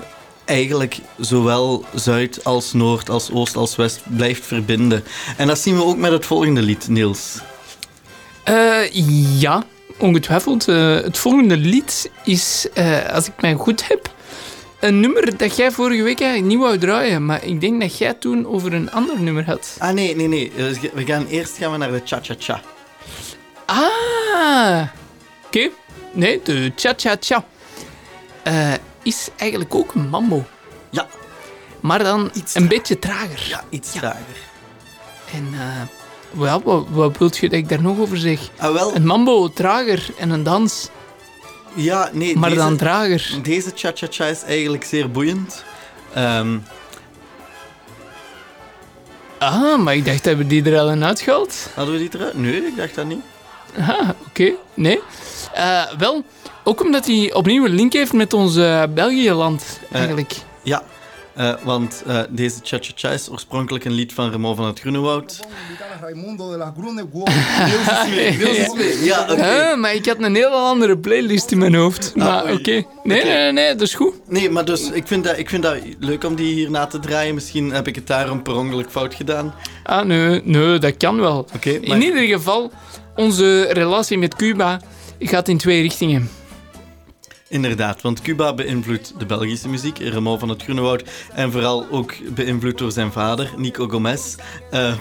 eigenlijk 0.45 0.97
zowel 1.17 1.85
Zuid 1.93 2.43
als 2.43 2.73
Noord, 2.73 3.09
als 3.09 3.31
Oost 3.31 3.55
als 3.55 3.75
West 3.75 4.01
blijft 4.15 4.45
verbinden. 4.45 5.03
En 5.37 5.47
dat 5.47 5.59
zien 5.59 5.75
we 5.75 5.83
ook 5.83 5.97
met 5.97 6.11
het 6.11 6.25
volgende 6.25 6.61
lied, 6.61 6.87
Niels. 6.87 7.39
Uh, 8.49 9.39
ja, 9.39 9.63
ongetwijfeld. 9.97 10.67
Uh, 10.67 10.95
het 10.95 11.17
volgende 11.17 11.57
lied 11.57 12.11
is, 12.23 12.67
uh, 12.73 13.09
als 13.09 13.27
ik 13.27 13.41
mij 13.41 13.53
goed 13.53 13.87
heb, 13.87 14.11
een 14.83 14.99
nummer 14.99 15.37
dat 15.37 15.55
jij 15.55 15.71
vorige 15.71 16.03
week 16.03 16.21
eigenlijk 16.21 16.51
niet 16.51 16.61
wou 16.61 16.77
draaien, 16.77 17.25
maar 17.25 17.45
ik 17.45 17.61
denk 17.61 17.81
dat 17.81 17.97
jij 17.97 18.13
toen 18.13 18.47
over 18.47 18.73
een 18.73 18.91
ander 18.91 19.19
nummer 19.19 19.45
had. 19.45 19.75
Ah, 19.79 19.93
nee, 19.93 20.15
nee, 20.15 20.27
nee. 20.27 20.51
Dus 20.55 20.79
we 20.93 21.05
gaan, 21.05 21.25
eerst 21.25 21.57
gaan 21.57 21.71
we 21.71 21.77
naar 21.77 21.91
de 21.91 22.01
cha-cha-cha. 22.05 22.61
Ah, 23.65 24.87
oké. 25.45 25.69
Nee, 26.11 26.41
de 26.43 26.71
cha-cha-cha 26.75 27.45
uh, 28.47 28.73
is 29.03 29.29
eigenlijk 29.35 29.75
ook 29.75 29.93
een 29.93 30.09
mambo. 30.09 30.45
Ja. 30.89 31.07
Maar 31.79 32.03
dan 32.03 32.31
iets 32.33 32.55
een 32.55 32.67
beetje 32.67 32.99
trager. 32.99 33.47
Ja, 33.49 33.63
iets 33.69 33.91
trager. 33.91 34.37
En 35.33 35.47
uh, 35.53 35.81
wel, 36.31 36.61
wat, 36.63 36.85
wat 36.89 37.17
wilt 37.17 37.37
je 37.37 37.49
dat 37.49 37.59
ik 37.59 37.69
daar 37.69 37.81
nog 37.81 37.99
over 37.99 38.17
zeg? 38.17 38.49
Ah, 38.57 38.73
wel. 38.73 38.95
Een 38.95 39.05
mambo 39.05 39.49
trager 39.49 40.05
en 40.17 40.29
een 40.29 40.43
dans 40.43 40.89
ja, 41.75 42.09
nee. 42.13 42.37
Maar 42.37 42.55
dan 42.55 42.77
trager. 42.77 43.39
Deze 43.41 43.71
cha-cha-cha 43.75 44.25
is 44.25 44.43
eigenlijk 44.43 44.83
zeer 44.83 45.11
boeiend. 45.11 45.63
Um... 46.17 46.63
Ah, 49.37 49.79
maar 49.79 49.95
ik 49.95 50.05
dacht, 50.05 50.25
hebben 50.25 50.47
die 50.47 50.71
er 50.71 50.79
al 50.79 50.91
in 50.91 51.03
uitgehaald? 51.03 51.69
Hadden 51.75 51.93
we 51.93 51.99
die 51.99 52.19
eruit? 52.19 52.37
Nee, 52.37 52.65
ik 52.65 52.75
dacht 52.75 52.95
dat 52.95 53.05
niet. 53.05 53.21
Ah, 53.77 54.09
oké. 54.27 54.51
Nee. 54.73 54.99
Uh, 55.57 55.91
wel, 55.97 56.23
ook 56.63 56.83
omdat 56.83 57.05
hij 57.05 57.33
opnieuw 57.33 57.65
een 57.65 57.75
link 57.75 57.93
heeft 57.93 58.13
met 58.13 58.33
ons 58.33 58.55
uh, 58.55 58.83
België-land, 58.93 59.79
eigenlijk. 59.91 60.31
Uh, 60.31 60.37
ja, 60.63 60.83
uh, 61.37 61.53
want 61.63 62.03
uh, 62.07 62.19
deze 62.29 62.59
Cha-Cha-Cha 62.63 63.09
is 63.09 63.29
oorspronkelijk 63.29 63.85
een 63.85 63.91
lied 63.91 64.13
van 64.13 64.31
Remo 64.31 64.55
van 64.55 64.65
het 64.65 64.79
Groenewoud. 64.79 65.39
Raimundo 66.01 66.51
de 66.51 66.57
la 66.57 66.73
Groenewoud. 66.77 67.29
ja, 69.03 69.27
okay. 69.31 69.71
uh, 69.71 69.77
maar 69.77 69.93
ik 69.93 70.05
had 70.05 70.17
een 70.19 70.35
heel 70.35 70.51
andere 70.51 70.97
playlist 70.97 71.51
in 71.51 71.57
mijn 71.57 71.75
hoofd. 71.75 72.13
Ah, 72.15 72.23
maar 72.23 72.43
oké. 72.43 72.53
Okay. 72.53 72.87
Nee, 73.03 73.21
okay. 73.21 73.33
nee, 73.33 73.51
nee, 73.51 73.71
dat 73.71 73.81
is 73.81 73.93
goed. 73.93 74.13
Nee, 74.27 74.49
maar 74.49 74.65
dus, 74.65 74.91
ik 74.91 75.07
vind, 75.07 75.23
dat, 75.23 75.37
ik 75.37 75.49
vind 75.49 75.63
dat 75.63 75.77
leuk 75.99 76.23
om 76.23 76.35
die 76.35 76.53
hier 76.53 76.71
na 76.71 76.85
te 76.85 76.99
draaien. 76.99 77.33
Misschien 77.33 77.71
heb 77.71 77.87
ik 77.87 77.95
het 77.95 78.07
daarom 78.07 78.41
per 78.41 78.55
ongeluk 78.55 78.89
fout 78.89 79.15
gedaan. 79.15 79.53
Ah, 79.83 80.05
nee, 80.05 80.41
nee 80.43 80.77
dat 80.79 80.97
kan 80.97 81.19
wel. 81.19 81.47
Okay, 81.55 81.79
maar... 81.79 81.97
In 81.97 82.03
ieder 82.03 82.23
geval, 82.23 82.71
onze 83.15 83.67
relatie 83.71 84.17
met 84.17 84.35
Cuba 84.35 84.79
gaat 85.19 85.47
in 85.47 85.57
twee 85.57 85.81
richtingen. 85.81 86.29
Inderdaad, 87.53 88.01
want 88.01 88.21
Cuba 88.21 88.53
beïnvloedt 88.53 89.13
de 89.17 89.25
Belgische 89.25 89.69
muziek, 89.69 89.97
Remo 89.97 90.37
van 90.37 90.49
het 90.49 90.63
Groenewoud, 90.63 91.03
en 91.33 91.51
vooral 91.51 91.85
ook 91.91 92.13
beïnvloed 92.35 92.77
door 92.77 92.91
zijn 92.91 93.11
vader, 93.11 93.53
Nico 93.57 93.87
Gomez. 93.87 94.35
Uh, 94.71 94.93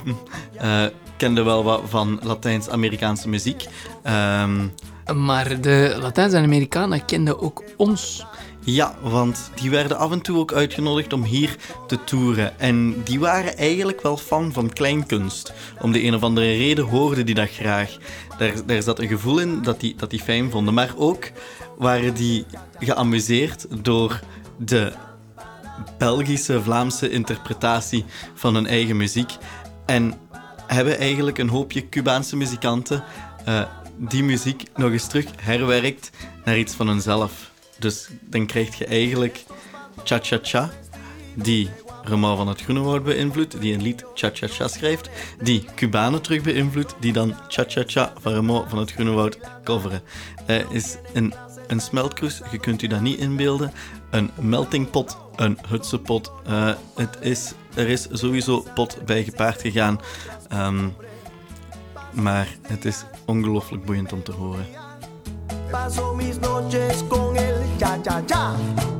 uh, 0.62 0.84
kende 1.16 1.42
wel 1.42 1.64
wat 1.64 1.80
van 1.84 2.20
Latijns-Amerikaanse 2.22 3.28
muziek. 3.28 3.64
Uh, 4.06 4.44
maar 5.14 5.60
de 5.60 5.96
Latijns-Amerikanen 6.00 7.04
kenden 7.04 7.40
ook 7.40 7.62
ons. 7.76 8.24
Ja, 8.64 8.94
want 9.00 9.50
die 9.54 9.70
werden 9.70 9.98
af 9.98 10.10
en 10.10 10.20
toe 10.20 10.38
ook 10.38 10.52
uitgenodigd 10.52 11.12
om 11.12 11.24
hier 11.24 11.56
te 11.86 12.04
toeren. 12.04 12.58
En 12.58 13.02
die 13.02 13.20
waren 13.20 13.56
eigenlijk 13.56 14.02
wel 14.02 14.16
fan 14.16 14.52
van 14.52 14.72
kleinkunst. 14.72 15.52
Om 15.80 15.92
de 15.92 16.04
een 16.04 16.14
of 16.14 16.22
andere 16.22 16.46
reden 16.46 16.84
hoorden 16.84 17.26
die 17.26 17.34
dat 17.34 17.50
graag. 17.50 17.96
Daar, 18.38 18.66
daar 18.66 18.82
zat 18.82 18.98
een 18.98 19.08
gevoel 19.08 19.38
in 19.38 19.62
dat 19.62 19.80
die, 19.80 19.94
dat 19.96 20.10
die 20.10 20.20
fijn 20.20 20.50
vonden. 20.50 20.74
Maar 20.74 20.92
ook 20.96 21.30
waren 21.78 22.14
die 22.14 22.44
geamuseerd 22.78 23.66
door 23.82 24.20
de 24.56 24.92
Belgische, 25.98 26.62
Vlaamse 26.62 27.10
interpretatie 27.10 28.04
van 28.34 28.54
hun 28.54 28.66
eigen 28.66 28.96
muziek. 28.96 29.30
En 29.86 30.14
hebben 30.66 30.98
eigenlijk 30.98 31.38
een 31.38 31.48
hoopje 31.48 31.88
Cubaanse 31.88 32.36
muzikanten 32.36 33.04
uh, 33.48 33.62
die 33.96 34.22
muziek 34.22 34.62
nog 34.76 34.90
eens 34.90 35.06
terug 35.06 35.26
herwerkt 35.36 36.10
naar 36.44 36.58
iets 36.58 36.74
van 36.74 36.88
hunzelf. 36.88 37.51
Dus 37.82 38.08
dan 38.20 38.46
krijg 38.46 38.78
je 38.78 38.84
eigenlijk 38.84 39.44
Cha-Cha-Cha, 40.04 40.70
die 41.34 41.70
Romain 42.04 42.36
van 42.36 42.48
het 42.48 42.62
Groenewoud 42.62 43.04
beïnvloedt, 43.04 43.60
die 43.60 43.74
een 43.74 43.82
lied 43.82 44.04
Cha-Cha-Cha 44.14 44.68
schrijft, 44.68 45.10
die 45.42 45.64
Cubanen 45.74 46.22
terug 46.22 46.42
beïnvloedt, 46.42 46.94
die 47.00 47.12
dan 47.12 47.34
Cha-Cha-Cha 47.48 48.12
van 48.20 48.34
Romain 48.34 48.68
van 48.68 48.78
het 48.78 48.92
Groenewoud 48.92 49.38
coveren. 49.64 50.02
Uh, 50.46 50.70
is 50.70 50.96
een 51.12 51.34
een 51.72 51.80
smeltkroes, 51.80 52.40
je 52.50 52.58
kunt 52.58 52.82
u 52.82 52.86
dat 52.86 53.00
niet 53.00 53.18
inbeelden. 53.18 53.72
Een 54.10 54.30
meltingpot, 54.40 55.16
een 55.36 55.58
hutsepot. 55.68 56.32
Uh, 56.48 56.72
het 56.94 57.18
is, 57.20 57.52
er 57.74 57.88
is 57.88 58.06
sowieso 58.10 58.66
pot 58.74 58.98
bij 59.06 59.24
gepaard 59.24 59.60
gegaan. 59.60 60.00
Um, 60.52 60.94
maar 62.12 62.48
het 62.62 62.84
is 62.84 63.04
ongelooflijk 63.24 63.84
boeiend 63.84 64.12
om 64.12 64.22
te 64.22 64.32
horen. 64.32 64.66
Paso 65.72 66.12
mis 66.12 66.38
noches 66.38 67.02
con 67.08 67.34
el 67.34 67.54
cha 67.78 67.98
cha 68.02 68.22
cha. 68.26 68.91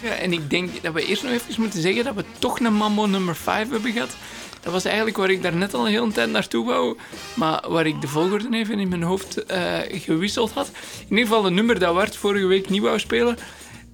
Ja, 0.00 0.14
en 0.14 0.32
ik 0.32 0.50
denk 0.50 0.82
dat 0.82 0.92
we 0.92 1.06
eerst 1.06 1.22
nog 1.22 1.32
even 1.32 1.54
moeten 1.58 1.80
zeggen 1.80 2.04
dat 2.04 2.14
we 2.14 2.24
toch 2.38 2.60
een 2.60 2.74
Mambo 2.74 3.06
nummer 3.06 3.36
5 3.36 3.70
hebben 3.70 3.92
gehad. 3.92 4.16
Dat 4.60 4.72
was 4.72 4.84
eigenlijk 4.84 5.16
waar 5.16 5.30
ik 5.30 5.42
daar 5.42 5.56
net 5.56 5.74
al 5.74 5.86
een 5.86 5.92
hele 5.92 6.12
tijd 6.12 6.30
naartoe 6.30 6.66
wou, 6.66 6.96
maar 7.34 7.64
waar 7.68 7.86
ik 7.86 8.00
de 8.00 8.08
volgorde 8.08 8.56
even 8.56 8.78
in 8.78 8.88
mijn 8.88 9.02
hoofd 9.02 9.44
eh, 9.44 9.78
gewisseld 9.88 10.50
had. 10.50 10.70
In 11.08 11.16
ieder 11.16 11.26
geval 11.26 11.46
een 11.46 11.54
nummer 11.54 11.78
dat 11.78 11.94
Wart 11.94 12.16
vorige 12.16 12.46
week 12.46 12.68
niet 12.68 12.82
wou 12.82 12.98
spelen. 12.98 13.38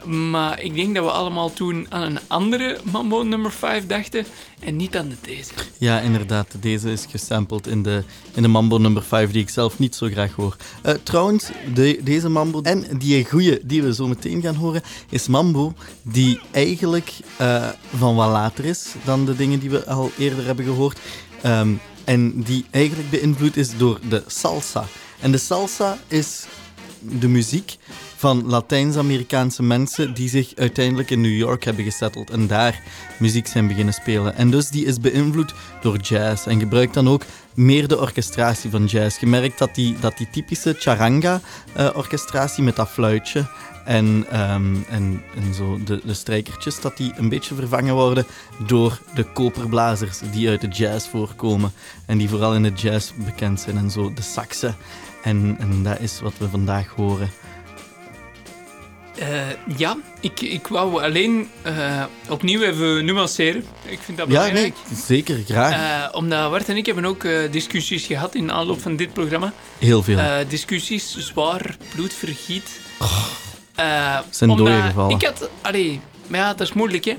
Maar 0.05 0.61
ik 0.61 0.75
denk 0.75 0.95
dat 0.95 1.05
we 1.05 1.11
allemaal 1.11 1.53
toen 1.53 1.87
aan 1.89 2.03
een 2.03 2.19
andere 2.27 2.79
Mambo 2.93 3.23
nummer 3.23 3.53
5 3.53 3.87
dachten 3.87 4.27
en 4.61 4.77
niet 4.77 4.97
aan 4.97 5.09
de 5.09 5.15
deze. 5.21 5.53
Ja, 5.79 6.01
inderdaad. 6.01 6.47
Deze 6.61 6.93
is 6.93 7.07
gesampled 7.11 7.67
in 7.67 7.83
de, 7.83 8.03
in 8.35 8.43
de 8.43 8.49
Mambo 8.49 8.77
nummer 8.77 9.03
5, 9.03 9.31
die 9.31 9.43
ik 9.43 9.49
zelf 9.49 9.79
niet 9.79 9.95
zo 9.95 10.07
graag 10.07 10.33
hoor. 10.33 10.57
Eh, 10.83 10.95
trouwens, 11.03 11.51
de, 11.75 12.01
deze 12.03 12.29
Mambo 12.29 12.61
en 12.63 12.87
die 12.99 13.25
goeie 13.25 13.61
die 13.63 13.83
we 13.83 13.95
zo 13.95 14.09
meteen 14.09 14.43
gaan 14.43 14.55
horen, 14.55 14.83
is 15.09 15.27
Mambo 15.29 15.73
die 16.03 16.41
eigenlijk 16.51 17.13
eh, 17.37 17.69
van 17.97 18.15
wat 18.15 18.31
later 18.31 18.65
is 18.65 18.95
dan 19.05 19.25
de 19.25 19.37
dingen 19.37 19.59
die 19.59 19.71
we 19.71 19.87
al 19.87 20.11
eerder 20.19 20.45
hebben 20.45 20.65
gehoord. 20.65 20.99
Ehm, 21.43 21.73
en 22.05 22.43
die 22.43 22.65
eigenlijk 22.71 23.11
beïnvloed 23.11 23.57
is 23.57 23.77
door 23.77 23.99
de 24.09 24.23
salsa. 24.27 24.85
En 25.21 25.33
de 25.33 25.39
salsa 25.39 25.99
is 26.09 26.47
de 27.03 27.29
muziek 27.29 27.77
van 28.17 28.47
Latijns-Amerikaanse 28.47 29.63
mensen 29.63 30.15
die 30.15 30.29
zich 30.29 30.55
uiteindelijk 30.55 31.11
in 31.11 31.21
New 31.21 31.37
York 31.37 31.65
hebben 31.65 31.85
gesetteld 31.85 32.31
en 32.31 32.47
daar 32.47 32.83
muziek 33.19 33.47
zijn 33.47 33.67
beginnen 33.67 33.95
spelen. 33.95 34.37
En 34.37 34.51
dus 34.51 34.69
die 34.69 34.85
is 34.85 35.01
beïnvloed 35.01 35.55
door 35.81 35.97
jazz 35.97 36.47
en 36.47 36.59
gebruikt 36.59 36.95
dan 36.95 37.09
ook 37.09 37.23
meer 37.55 37.89
de 37.89 38.01
orchestratie 38.01 38.71
van 38.71 38.85
jazz. 38.85 39.21
Je 39.21 39.27
merkt 39.27 39.59
dat 39.59 39.75
die, 39.75 39.97
dat 40.01 40.17
die 40.17 40.31
typische 40.31 40.75
charanga-orchestratie 40.79 42.63
met 42.63 42.77
dat 42.77 42.89
fluitje 42.89 43.47
en, 43.85 44.27
ehm, 44.31 44.77
en, 44.89 45.23
en 45.35 45.55
zo 45.55 45.79
de, 45.85 46.01
de 46.05 46.15
strijkertjes, 46.15 46.81
dat 46.81 46.97
die 46.97 47.13
een 47.17 47.29
beetje 47.29 47.55
vervangen 47.55 47.95
worden 47.95 48.27
door 48.67 49.01
de 49.15 49.25
koperblazers 49.25 50.21
die 50.33 50.49
uit 50.49 50.61
de 50.61 50.69
jazz 50.69 51.09
voorkomen 51.09 51.73
en 52.07 52.19
die 52.19 52.29
vooral 52.29 52.55
in 52.55 52.63
de 52.63 52.73
jazz 52.73 53.13
bekend 53.17 53.61
zijn 53.61 53.77
en 53.77 53.91
zo 53.91 54.13
de 54.15 54.23
saxen. 54.23 54.77
En, 55.23 55.57
en 55.61 55.83
dat 55.83 56.01
is 56.01 56.21
wat 56.21 56.33
we 56.39 56.49
vandaag 56.49 56.89
horen. 56.89 57.31
Eh, 59.19 59.29
ja, 59.77 59.97
ik, 60.21 60.41
ik 60.41 60.67
wou 60.67 61.03
alleen 61.03 61.49
eh, 61.63 62.05
opnieuw 62.29 62.63
even 62.63 63.05
nuanceren. 63.05 63.65
Ik 63.87 63.99
vind 64.01 64.19
dat 64.19 64.27
Ja, 64.27 64.33
belangrijk. 64.33 64.75
nee, 64.89 64.99
zeker, 64.99 65.43
graag. 65.47 65.73
Eh, 66.11 66.17
omdat 66.17 66.51
Bart 66.51 66.69
en 66.69 66.77
ik 66.77 66.87
hebben 66.87 67.05
ook 67.05 67.27
discussies 67.51 68.07
gehad 68.07 68.35
in 68.35 68.53
aanloop 68.53 68.81
van 68.81 68.97
dit 68.97 69.13
programma. 69.13 69.53
Heel 69.79 70.03
veel. 70.03 70.19
Discussies, 70.49 71.17
zwaar, 71.19 71.77
bloedvergiet. 71.95 72.81
Eh, 73.75 74.19
zijn 74.31 74.51
omdat 74.51 74.67
doden 74.67 74.83
gevallen. 74.83 75.17
Ik 75.17 75.25
had... 75.25 75.49
Allee, 75.61 76.01
maar 76.27 76.41
ja, 76.41 76.49
dat 76.55 76.61
is 76.61 76.73
moeilijk, 76.73 77.05
hè. 77.05 77.17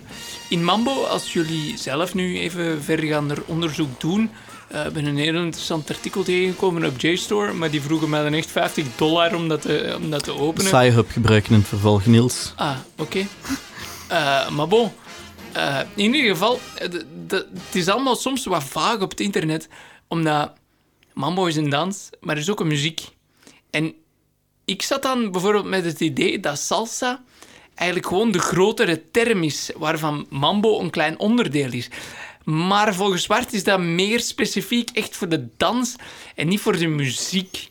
In 0.50 0.64
Mambo, 0.64 1.04
als 1.04 1.34
jullie 1.34 1.78
zelf 1.78 2.14
nu 2.14 2.40
even 2.40 2.84
vergaander 2.84 3.44
onderzoek 3.46 4.02
doen... 4.02 4.30
eh, 4.74 4.86
Ik 4.86 4.94
ben 4.94 5.06
een 5.06 5.18
heel 5.18 5.36
interessant 5.36 5.90
artikel 5.90 6.24
tegengekomen 6.24 6.86
op 6.86 7.00
JSTOR, 7.00 7.56
maar 7.56 7.72
die 7.72 7.82
vroegen 7.82 8.10
mij 8.10 8.24
dan 8.24 8.34
echt 8.34 8.52
50 8.52 8.86
dollar 8.96 9.36
om 9.36 9.48
dat 9.48 9.62
te, 9.62 9.94
om 9.98 10.10
dat 10.10 10.24
te 10.24 10.34
openen. 10.34 10.68
Sci-Hub 10.68 11.12
gebruiken 11.12 11.52
in 11.54 11.60
het 11.60 11.68
vervolg, 11.68 12.06
Niels. 12.06 12.54
Ah, 12.56 12.78
oké. 12.98 13.28
Eh, 14.08 14.50
maar 14.50 14.68
bon. 14.68 14.92
Eh, 15.52 15.80
in 15.96 16.14
ieder 16.14 16.32
geval, 16.32 16.60
het 16.74 17.46
is 17.72 17.88
allemaal 17.88 18.16
soms 18.16 18.46
wat 18.46 18.64
vaag 18.64 19.02
op 19.02 19.10
het 19.10 19.20
internet. 19.20 19.68
Omdat 20.08 20.52
mambo 21.14 21.46
is 21.46 21.56
een 21.56 21.70
dans, 21.70 22.10
maar 22.20 22.36
er 22.36 22.42
is 22.42 22.50
ook 22.50 22.60
een 22.60 22.68
muziek. 22.68 23.02
En 23.70 23.94
ik 24.66 24.82
zat 24.82 25.02
dan 25.02 25.32
bijvoorbeeld 25.32 25.66
met 25.66 25.86
het 25.86 26.00
idee 26.00 26.40
dat 26.40 26.60
salsa 26.60 27.24
eigenlijk 27.76 28.08
gewoon 28.08 28.32
de 28.32 28.40
grotere 28.40 29.12
term 29.12 29.44
is, 29.44 29.72
waarvan 29.78 30.26
mambo 30.30 30.80
een 30.80 30.90
klein 30.90 31.20
onderdeel 31.20 31.72
is. 31.72 31.90
Maar 32.44 32.96
volgens 32.96 33.24
Zwart 33.24 33.54
is 33.54 33.64
dat 33.64 33.80
meer 33.80 34.20
specifiek 34.20 34.90
echt 34.90 35.18
voor 35.18 35.30
de 35.30 35.48
dans 35.58 35.96
en 36.36 36.48
niet 36.48 36.60
voor 36.60 36.78
de 36.78 36.88
muziek. 36.88 37.68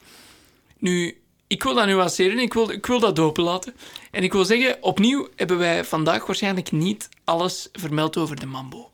Nu, 0.78 1.16
ik 1.46 1.62
wil 1.62 1.74
dat 1.74 1.86
nuanceren, 1.86 2.38
ik 2.38 2.52
wil, 2.52 2.70
ik 2.70 2.86
wil 2.86 3.00
dat 3.00 3.18
openlaten. 3.18 3.74
En 4.10 4.22
ik 4.22 4.32
wil 4.32 4.44
zeggen, 4.44 4.82
opnieuw 4.82 5.28
hebben 5.36 5.58
wij 5.58 5.84
vandaag 5.84 6.26
waarschijnlijk 6.26 6.72
niet 6.72 7.08
alles 7.24 7.68
vermeld 7.72 8.16
over 8.16 8.40
de 8.40 8.46
mambo. 8.46 8.90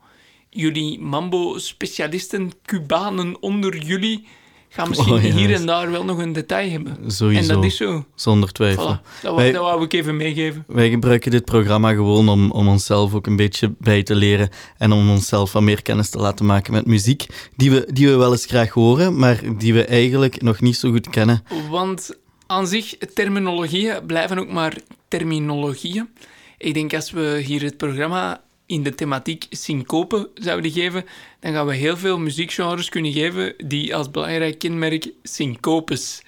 Jullie 0.49 0.99
mambo-specialisten, 0.99 2.51
Cubanen 2.65 3.41
onder 3.41 3.77
jullie, 3.77 4.27
gaan 4.69 4.89
misschien 4.89 5.13
Oh, 5.13 5.19
hier 5.19 5.53
en 5.53 5.65
daar 5.65 5.91
wel 5.91 6.05
nog 6.05 6.17
een 6.17 6.33
detail 6.33 6.69
hebben. 6.71 7.11
Sowieso. 7.11 7.41
En 7.49 7.55
dat 7.55 7.63
is 7.63 7.77
zo. 7.77 8.05
Zonder 8.15 8.51
twijfel. 8.51 8.95
Voilà, 8.97 9.21
dat, 9.21 9.35
Wij- 9.35 9.51
dat 9.51 9.61
wou 9.61 9.83
ik 9.83 9.93
even 9.93 10.17
meegeven. 10.17 10.63
Wij 10.67 10.89
gebruiken 10.89 11.31
dit 11.31 11.45
programma 11.45 11.93
gewoon 11.93 12.29
om, 12.29 12.51
om 12.51 12.67
onszelf 12.67 13.13
ook 13.13 13.27
een 13.27 13.35
beetje 13.35 13.73
bij 13.79 14.03
te 14.03 14.15
leren 14.15 14.49
en 14.77 14.91
om 14.91 15.09
onszelf 15.09 15.51
wat 15.53 15.61
meer 15.61 15.81
kennis 15.81 16.09
te 16.09 16.17
laten 16.17 16.45
maken 16.45 16.73
met 16.73 16.85
muziek 16.85 17.25
die 17.55 17.71
we, 17.71 17.87
die 17.93 18.07
we 18.07 18.15
wel 18.15 18.31
eens 18.31 18.45
graag 18.45 18.69
horen, 18.69 19.17
maar 19.19 19.41
die 19.57 19.73
we 19.73 19.85
eigenlijk 19.85 20.41
nog 20.41 20.61
niet 20.61 20.77
zo 20.77 20.91
goed 20.91 21.09
kennen. 21.09 21.43
Want 21.69 22.09
aan 22.47 22.67
zich, 22.67 22.97
terminologieën 23.13 24.05
blijven 24.05 24.39
ook 24.39 24.51
maar 24.51 24.73
terminologieën. 25.07 26.09
Ik 26.57 26.73
denk 26.73 26.93
als 26.93 27.11
we 27.11 27.41
hier 27.45 27.63
het 27.63 27.77
programma 27.77 28.41
in 28.69 28.83
de 28.83 28.95
thematiek 28.95 29.45
syncope 29.49 30.29
zouden 30.33 30.71
geven, 30.71 31.05
dan 31.39 31.53
gaan 31.53 31.65
we 31.65 31.75
heel 31.75 31.97
veel 31.97 32.19
muziekgenres 32.19 32.89
kunnen 32.89 33.11
geven 33.11 33.53
die 33.57 33.95
als 33.95 34.11
belangrijk 34.11 34.59
kenmerk 34.59 35.11
syncopes 35.23 36.21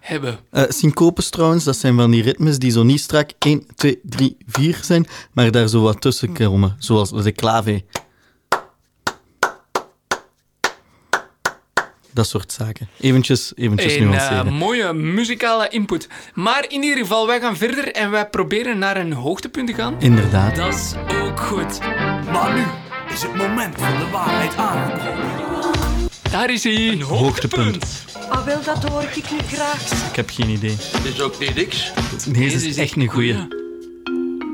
hebben. 0.00 0.38
Eh 0.50 0.64
syncopes 0.68 1.30
trouwens, 1.30 1.64
dat 1.64 1.76
zijn 1.76 1.96
van 1.96 2.10
die 2.10 2.22
ritmes 2.22 2.58
die 2.58 2.70
zo 2.70 2.82
niet 2.82 3.00
strak 3.00 3.30
1, 3.38 3.66
2, 3.74 3.98
3, 4.02 4.36
4 4.46 4.78
zijn, 4.82 5.06
maar 5.32 5.50
daar 5.50 5.68
zo 5.68 5.82
wat 5.82 6.00
tussen 6.00 6.32
komen, 6.32 6.76
zoals 6.78 7.10
de 7.10 7.32
clave. 7.32 7.82
Dat 12.18 12.28
soort 12.28 12.52
zaken. 12.52 12.88
Eventjes, 13.00 13.52
eventjes 13.56 13.94
Een 13.94 14.02
eh, 14.02 14.08
nuanceren. 14.08 14.52
mooie 14.52 14.92
muzikale 14.92 15.68
input. 15.68 16.08
Maar 16.34 16.64
in 16.68 16.82
ieder 16.82 16.98
geval, 16.98 17.26
wij 17.26 17.40
gaan 17.40 17.56
verder 17.56 17.92
en 17.92 18.10
wij 18.10 18.28
proberen 18.28 18.78
naar 18.78 18.96
een 18.96 19.12
hoogtepunt 19.12 19.66
te 19.68 19.74
gaan. 19.74 19.94
Inderdaad. 19.98 20.56
Dat 20.56 20.74
is 20.74 20.94
ook 21.22 21.40
goed. 21.40 21.78
Maar 22.32 22.54
nu 22.54 22.62
is 23.14 23.22
het 23.22 23.34
moment 23.34 23.74
van 23.78 23.98
de 23.98 24.08
waarheid 24.12 24.56
aangekomen. 24.56 25.26
Daar 26.30 26.50
is 26.50 26.64
hij. 26.64 26.88
Een 26.88 27.02
hoogtepunt. 27.02 28.04
Ah, 28.28 28.44
wel, 28.44 28.62
dat 28.62 28.84
hoor 28.84 29.02
ik 29.02 29.30
nu 29.30 29.38
graag. 29.52 30.08
Ik 30.10 30.16
heb 30.16 30.30
geen 30.30 30.48
idee. 30.48 30.76
Het 30.80 31.04
is 31.04 31.20
ook 31.20 31.38
niet 31.38 31.54
niks. 31.54 31.92
Deze 32.28 32.68
is 32.68 32.76
echt 32.76 32.96
een 32.96 33.06
goeie. 33.08 33.34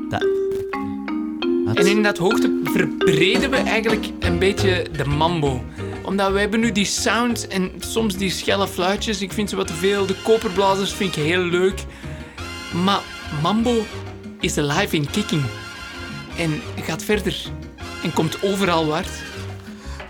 Dat. 0.09 0.44
En 1.73 1.87
in 1.87 2.03
dat 2.03 2.17
hoogte 2.17 2.61
verbreden 2.63 3.49
we 3.49 3.55
eigenlijk 3.55 4.05
een 4.19 4.39
beetje 4.39 4.85
de 4.97 5.05
mambo. 5.05 5.63
Omdat 6.03 6.31
we 6.31 6.39
hebben 6.39 6.59
nu 6.59 6.71
die 6.71 6.85
sound 6.85 7.47
en 7.47 7.71
soms 7.79 8.17
die 8.17 8.29
schelle 8.29 8.67
fluitjes. 8.67 9.21
Ik 9.21 9.33
vind 9.33 9.49
ze 9.49 9.55
wat 9.55 9.67
te 9.67 9.73
veel. 9.73 10.05
De 10.05 10.15
koperblazers 10.23 10.93
vind 10.93 11.15
ik 11.15 11.23
heel 11.23 11.43
leuk. 11.43 11.83
Maar 12.83 13.01
mambo 13.41 13.85
is 14.39 14.57
alive 14.57 14.95
in 14.95 15.09
kicking. 15.09 15.43
En 16.37 16.61
gaat 16.81 17.03
verder. 17.03 17.35
En 18.03 18.13
komt 18.13 18.43
overal 18.43 18.85
waard. 18.85 19.09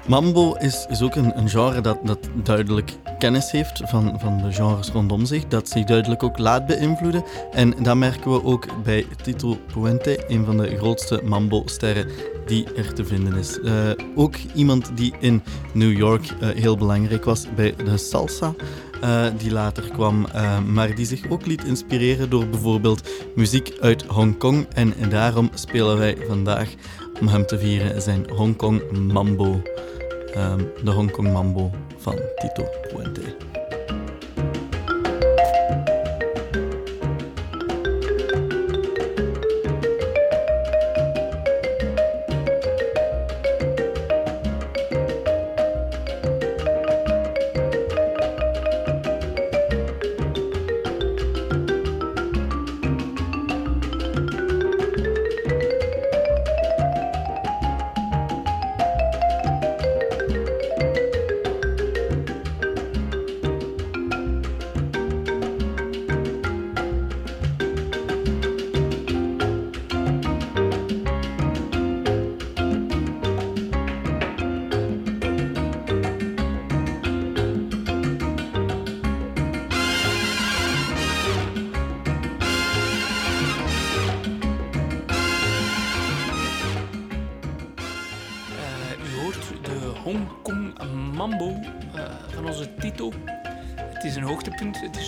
Mambo 0.07 0.53
is, 0.53 0.85
is 0.89 1.01
ook 1.01 1.15
een, 1.15 1.49
genre 1.49 1.81
dat, 1.81 1.97
dat 2.03 2.19
duidelijk 2.43 2.91
kennis 3.19 3.51
heeft 3.51 3.81
van, 3.85 4.19
van 4.19 4.37
de 4.37 4.51
genres 4.53 4.89
rondom 4.89 5.25
zich, 5.25 5.47
dat 5.47 5.69
zich 5.69 5.83
duidelijk 5.83 6.23
ook 6.23 6.37
laat 6.37 6.65
beïnvloeden. 6.65 7.23
En 7.51 7.73
dat 7.83 7.95
merken 7.95 8.31
we 8.31 8.43
ook 8.43 8.83
bij 8.83 9.05
Tito 9.21 9.57
Puente, 9.73 10.23
een 10.27 10.45
van 10.45 10.57
de 10.57 10.77
grootste 10.77 11.21
mambo-sterren 11.23 12.07
die 12.45 12.73
er 12.73 12.93
te 12.93 13.05
vinden 13.05 13.35
is. 13.35 13.59
Eh, 13.59 13.89
ook 14.15 14.35
iemand 14.53 14.91
die 14.97 15.13
in 15.19 15.43
New 15.73 15.97
York 15.97 16.33
eh, 16.39 16.49
heel 16.49 16.77
belangrijk 16.77 17.25
was 17.25 17.45
bij 17.55 17.75
de 17.75 17.97
salsa, 17.97 18.53
eh, 19.01 19.25
die 19.37 19.51
later 19.51 19.89
kwam, 19.91 20.27
maar 20.67 20.95
die 20.95 21.05
zich 21.05 21.29
ook 21.29 21.45
liet 21.45 21.63
inspireren 21.63 22.29
door 22.29 22.47
bijvoorbeeld 22.47 23.09
muziek 23.35 23.77
uit 23.79 24.03
Hongkong. 24.05 24.67
En 24.73 24.93
daarom 25.09 25.49
spelen 25.53 25.97
wij 25.97 26.17
vandaag, 26.27 26.69
om 27.19 27.27
hem 27.27 27.45
te 27.45 27.59
vieren, 27.59 28.01
zijn 28.01 28.25
Hongkong 28.29 28.81
Mambo. 29.11 29.61
Ehm, 30.35 30.61
de 30.83 30.91
Hongkong 30.91 31.31
Mambo 31.31 31.71
van 31.97 32.19
Tito 32.35 32.65
Puente. 32.91 33.21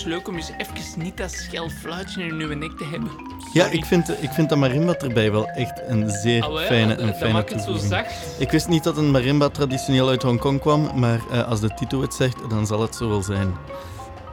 Leuk 0.07 0.27
om 0.27 0.35
eens 0.35 0.51
even 0.57 1.01
niet 1.01 1.17
dat 1.17 1.31
schel 1.31 1.69
fluitje 1.69 2.23
in 2.23 2.33
uw 2.33 2.55
nek 2.55 2.77
te 2.77 2.85
hebben. 2.85 3.09
Ja, 3.53 3.65
ik 3.65 3.85
vind, 3.85 4.23
ik 4.23 4.29
vind 4.31 4.49
dat 4.49 4.57
marimba 4.57 4.95
erbij 4.95 5.31
wel 5.31 5.47
echt 5.47 5.81
een 5.87 6.09
zeer 6.09 6.43
fijne, 6.43 6.95
dat 6.95 7.17
fijne 7.17 7.33
maakt 7.33 7.49
het 7.49 7.59
zo 7.61 7.65
toevoeging. 7.65 7.91
zacht. 7.93 8.39
Ik 8.39 8.51
wist 8.51 8.67
niet 8.67 8.83
dat 8.83 8.97
een 8.97 9.11
marimba 9.11 9.49
traditioneel 9.49 10.09
uit 10.09 10.23
Hongkong 10.23 10.59
kwam, 10.59 10.99
maar 10.99 11.19
eh, 11.31 11.47
als 11.47 11.59
de 11.59 11.73
Tito 11.73 12.01
het 12.01 12.13
zegt, 12.13 12.49
dan 12.49 12.67
zal 12.67 12.81
het 12.81 12.95
zo 12.95 13.09
wel 13.09 13.23
zijn. 13.23 13.55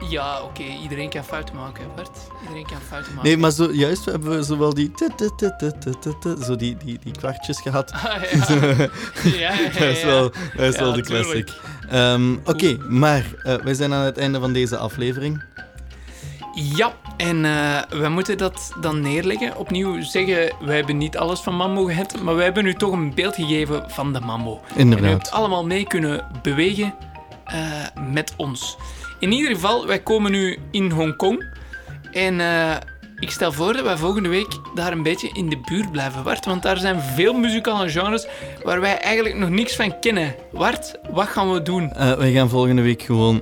Ja, 0.09 0.41
oké. 0.41 0.63
Iedereen 0.81 1.09
kan 1.09 1.23
fouten 1.23 1.55
maken, 1.55 1.83
Bart. 1.95 2.17
Iedereen 2.41 2.65
kan 2.65 2.77
fouten 2.89 3.13
maken. 3.13 3.29
Nee, 3.29 3.37
maar 3.37 3.51
zo, 3.51 3.71
juist 3.71 4.05
hebben 4.05 4.29
we 4.29 4.43
zowel 4.43 4.73
die, 4.73 4.91
zo 6.45 6.55
die, 6.55 6.77
die, 6.77 6.99
die 7.03 7.13
kwartjes 7.17 7.61
gehad. 7.61 7.91
Ah, 7.91 8.01
ja. 8.03 8.55
ja, 9.23 9.53
ja, 9.53 9.53
ja, 9.53 9.69
Dat 9.79 9.87
is 9.89 10.03
wel, 10.03 10.31
dat 10.55 10.73
is 10.73 10.79
wel 10.79 10.93
de 10.93 11.01
classic. 11.01 11.49
Ehm, 11.89 12.35
Oké, 12.43 12.77
maar 12.89 13.25
eh, 13.43 13.55
wij 13.55 13.73
zijn 13.73 13.93
aan 13.93 14.05
het 14.05 14.17
einde 14.17 14.39
van 14.39 14.53
deze 14.53 14.77
aflevering. 14.77 15.43
Ja, 16.55 16.93
en 17.17 17.45
eh, 17.45 17.81
we 17.89 18.09
moeten 18.09 18.37
dat 18.37 18.71
dan 18.81 19.01
neerleggen. 19.01 19.57
Opnieuw 19.57 20.01
zeggen, 20.01 20.51
wij 20.65 20.75
hebben 20.75 20.97
niet 20.97 21.17
alles 21.17 21.39
van 21.39 21.55
Mambo 21.55 21.83
gehad, 21.85 22.21
maar 22.21 22.35
wij 22.35 22.43
hebben 22.43 22.65
u 22.65 22.73
toch 22.73 22.91
een 22.91 23.13
beeld 23.13 23.35
gegeven 23.35 23.83
van 23.87 24.13
de 24.13 24.19
Mambo. 24.19 24.59
En 24.69 24.77
u 24.77 24.79
Inderdaad. 24.79 25.09
hebt 25.11 25.31
allemaal 25.31 25.65
mee 25.65 25.87
kunnen 25.87 26.25
bewegen 26.41 26.93
eh, 27.45 27.57
met 28.11 28.33
ons. 28.37 28.77
In 29.19 29.31
ieder 29.31 29.51
geval, 29.51 29.87
wij 29.87 29.99
komen 29.99 30.31
nu 30.31 30.59
in 30.71 30.91
Hongkong. 30.91 31.45
En 32.11 32.39
eh, 32.39 32.75
ik 33.19 33.29
stel 33.31 33.51
voor 33.51 33.73
dat 33.73 33.83
wij 33.83 33.97
volgende 33.97 34.29
week 34.29 34.59
daar 34.75 34.91
een 34.91 35.03
beetje 35.03 35.29
in 35.33 35.49
de 35.49 35.57
buurt 35.65 35.91
blijven, 35.91 36.23
Wart. 36.23 36.45
Want 36.45 36.63
daar 36.63 36.77
zijn 36.77 37.01
veel 37.01 37.33
muzikale 37.33 37.89
genres 37.89 38.27
waar 38.63 38.81
wij 38.81 38.97
eigenlijk 38.99 39.35
nog 39.35 39.49
niks 39.49 39.75
van 39.75 39.99
kennen. 39.99 40.35
Wart, 40.51 40.95
wat 41.11 41.27
gaan 41.27 41.51
we 41.51 41.61
doen? 41.61 41.91
Wij 42.17 42.31
gaan 42.31 42.49
volgende 42.49 42.81
week 42.81 43.01
gewoon 43.01 43.41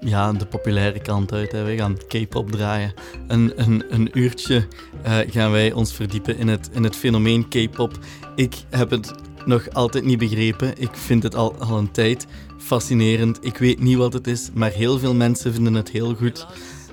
ja, 0.00 0.32
de 0.32 0.46
populaire 0.46 1.00
kant 1.00 1.32
uit. 1.32 1.52
Hè. 1.52 1.62
Wij 1.62 1.76
gaan 1.76 1.96
K-pop 2.08 2.50
draaien. 2.50 2.94
Een, 3.26 3.52
een, 3.56 3.84
een 3.88 4.10
uurtje 4.18 4.66
eh, 5.02 5.18
gaan 5.30 5.50
wij 5.50 5.72
ons 5.72 5.92
verdiepen 5.92 6.38
in 6.38 6.48
het, 6.48 6.70
in 6.72 6.84
het 6.84 6.96
fenomeen 6.96 7.48
K-pop. 7.48 7.98
Ik 8.34 8.54
heb 8.70 8.90
het 8.90 9.14
nog 9.44 9.70
altijd 9.72 10.04
niet 10.04 10.18
begrepen. 10.18 10.72
Ik 10.80 10.96
vind 10.96 11.22
het 11.22 11.34
al, 11.34 11.54
al 11.54 11.78
een 11.78 11.90
tijd 11.90 12.26
fascinerend. 12.58 13.44
Ik 13.44 13.56
weet 13.58 13.80
niet 13.80 13.96
wat 13.96 14.12
het 14.12 14.26
is, 14.26 14.50
maar 14.54 14.70
heel 14.70 14.98
veel 14.98 15.14
mensen 15.14 15.52
vinden 15.52 15.74
het 15.74 15.90
heel 15.90 16.14
goed. 16.14 16.46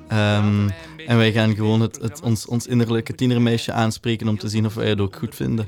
Ehm, 0.07 0.69
en 1.07 1.17
wij 1.17 1.31
gaan 1.31 1.55
gewoon 1.55 1.81
het, 1.81 2.01
het, 2.01 2.21
ons, 2.21 2.45
ons 2.45 2.67
innerlijke 2.67 3.15
tienermeisje 3.15 3.71
aanspreken 3.71 4.27
om 4.27 4.37
te 4.37 4.49
zien 4.49 4.65
of 4.65 4.73
wij 4.73 4.89
het 4.89 4.99
ook 4.99 5.15
goed 5.15 5.35
vinden. 5.35 5.65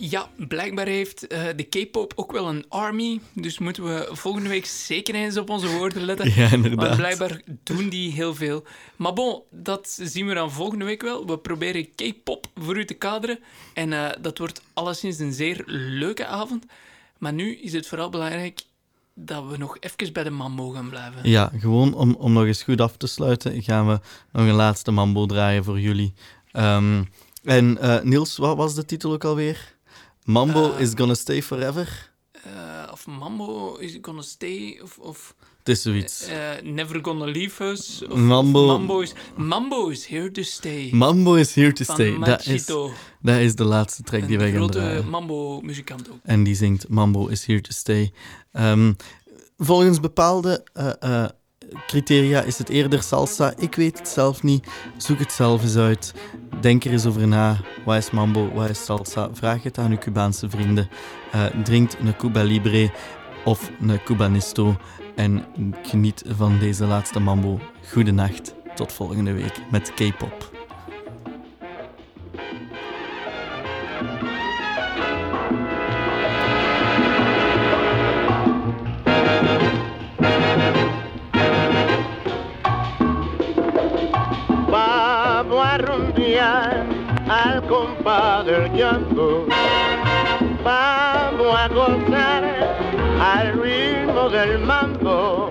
Ja, 0.00 0.28
blijkbaar 0.48 0.86
heeft 0.86 1.26
eh, 1.26 1.42
de 1.56 1.62
K-pop 1.62 2.12
ook 2.16 2.32
wel 2.32 2.48
een 2.48 2.64
army. 2.68 3.20
Dus 3.32 3.58
moeten 3.58 3.84
we 3.84 4.08
volgende 4.12 4.48
week 4.48 4.66
zeker 4.66 5.14
eens 5.14 5.36
op 5.36 5.50
onze 5.50 5.68
woorden 5.68 6.02
letten. 6.02 6.32
Ja, 6.36 6.52
inderdaad. 6.52 6.88
Maar 6.88 6.96
blijkbaar 6.96 7.40
doen 7.62 7.88
die 7.88 8.12
heel 8.12 8.34
veel. 8.34 8.64
Maar 8.96 9.12
bon, 9.12 9.42
dat 9.50 9.98
zien 10.02 10.26
we 10.26 10.34
dan 10.34 10.52
volgende 10.52 10.84
week 10.84 11.02
wel. 11.02 11.26
We 11.26 11.38
proberen 11.38 11.94
K-pop 11.94 12.46
voor 12.54 12.78
u 12.78 12.84
te 12.84 12.94
kaderen. 12.94 13.38
En 13.74 13.92
eh, 13.92 14.10
dat 14.20 14.38
wordt 14.38 14.62
alleszins 14.72 15.18
een 15.18 15.32
zeer 15.32 15.62
leuke 15.66 16.26
avond. 16.26 16.64
Maar 17.18 17.32
nu 17.32 17.56
is 17.56 17.72
het 17.72 17.86
vooral 17.86 18.10
belangrijk 18.10 18.62
dat 19.14 19.46
we 19.48 19.56
nog 19.56 19.76
even 19.80 20.12
bij 20.12 20.24
de 20.24 20.30
mambo 20.30 20.70
gaan 20.70 20.88
blijven. 20.88 21.30
Ja, 21.30 21.52
gewoon 21.58 21.94
om, 21.94 22.14
om 22.14 22.32
nog 22.32 22.44
eens 22.44 22.62
goed 22.62 22.80
af 22.80 22.96
te 22.96 23.06
sluiten, 23.06 23.62
gaan 23.62 23.86
we 23.86 24.00
nog 24.32 24.46
een 24.46 24.54
laatste 24.54 24.90
mambo 24.90 25.26
draaien 25.26 25.64
voor 25.64 25.80
jullie. 25.80 26.14
Ehm, 26.52 27.02
en 27.44 27.78
eh, 27.78 28.02
Niels, 28.02 28.36
wat 28.36 28.56
was 28.56 28.74
de 28.74 28.84
titel 28.84 29.12
ook 29.12 29.24
alweer? 29.24 29.76
Mambo 30.32 30.72
Eh, 30.74 30.80
is 30.80 30.90
gonna 30.94 31.14
stay 31.14 31.42
forever? 31.42 32.10
Eh, 32.32 32.92
of 32.92 33.06
Mambo 33.06 33.76
is 33.76 33.98
gonna 34.02 34.22
stay, 34.22 34.80
of, 34.82 34.98
of 34.98 35.34
Het 35.58 35.68
is 35.68 35.82
zoiets. 35.82 36.26
eh, 36.26 36.50
Never 36.62 36.98
gonna 37.02 37.24
leave 37.24 37.64
us. 37.64 38.02
Of, 38.08 38.18
Mambo- 38.18 38.60
of 38.62 38.66
Mambo, 38.78 39.00
is, 39.00 39.12
Mambo 39.36 39.88
is 39.88 40.06
here 40.06 40.30
to 40.30 40.42
stay. 40.42 40.90
Mambo 40.92 41.34
is 41.34 41.54
here 41.54 41.72
to 41.72 41.84
stay. 41.84 42.18
Dat 42.18 42.46
is, 42.46 42.64
dat 43.20 43.38
is 43.40 43.54
de 43.54 43.64
laatste 43.64 44.02
track 44.02 44.20
die 44.26 44.32
een 44.32 44.38
wij 44.38 44.48
gaan 44.50 44.56
grote 44.58 44.78
draaien. 44.78 45.08
Mambo-muzikant 45.08 46.10
ook. 46.10 46.18
En 46.22 46.42
die 46.42 46.54
zingt 46.54 46.88
Mambo 46.88 47.26
is 47.26 47.44
here 47.46 47.60
to 47.60 47.70
stay. 47.72 48.12
Ehm, 48.52 48.92
volgens 49.56 50.00
bepaalde 50.00 50.64
eh, 50.72 50.92
eh, 51.24 51.28
criteria 51.86 52.42
is 52.42 52.58
het 52.58 52.68
eerder 52.68 53.02
salsa. 53.02 53.52
Ik 53.56 53.74
weet 53.74 53.98
het 53.98 54.08
zelf 54.08 54.42
niet. 54.42 54.66
Zoek 54.96 55.18
het 55.18 55.32
zelf 55.32 55.62
eens 55.62 55.76
uit. 55.76 56.14
Denk 56.60 56.84
er 56.84 56.92
eens 56.92 57.06
over 57.06 57.28
na. 57.28 57.56
Wat 57.84 57.96
is 57.96 58.10
mambo? 58.10 58.52
Wat 58.52 58.68
is 58.68 58.84
salsa? 58.84 59.28
Vraag 59.32 59.62
het 59.62 59.78
aan 59.78 59.90
uw 59.90 59.98
Cubaanse 59.98 60.50
vrienden. 60.50 60.88
Eh, 61.32 61.44
drinkt 61.64 61.96
een 62.00 62.16
Cuba 62.16 62.42
Libre 62.42 62.90
of 63.44 63.70
een 63.80 64.02
Cubanisto. 64.04 64.76
En 65.16 65.44
geniet 65.82 66.22
van 66.26 66.58
deze 66.58 66.84
laatste 66.84 67.20
mambo. 67.20 67.60
Goedenacht. 67.92 68.54
Tot 68.74 68.92
volgende 68.92 69.32
week 69.32 69.60
met 69.70 69.92
K-pop. 69.94 70.57
Llanto. 88.78 89.46
Vamos 90.62 91.54
a 91.56 91.68
gozar 91.68 92.44
al 93.20 93.46
ritmo 93.60 94.28
del 94.30 94.58
mambo. 94.60 95.50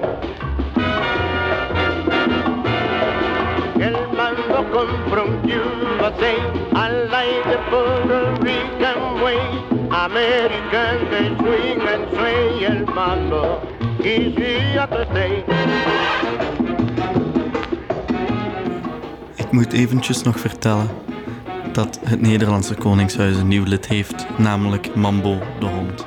El 3.79 3.97
mambo 4.15 4.57
come 4.71 4.97
from 5.11 5.29
USA. 5.43 6.33
I 6.73 6.89
like 7.15 7.43
the 7.51 7.59
Puerto 7.69 8.19
Rican 8.41 9.21
way. 9.21 9.41
American 9.91 11.09
they 11.11 11.27
swing 11.39 11.81
and 11.81 12.03
sway 12.15 12.65
el 12.65 12.85
mambo. 12.95 13.59
Is 13.99 14.35
here 14.37 14.87
to 14.87 15.05
stay. 15.11 15.43
Ik 19.35 19.51
moet 19.51 19.73
eventjes 19.73 20.23
nog 20.23 20.39
vertellen 20.39 21.06
dat 21.77 21.99
het 22.03 22.21
Nederlandse 22.21 22.75
Koningshuis 22.75 23.37
een 23.37 23.47
nieuw 23.47 23.63
lid 23.63 23.87
heeft, 23.87 24.25
namelijk 24.37 24.95
Mambo 24.95 25.39
de 25.59 25.65
hond. 25.65 26.05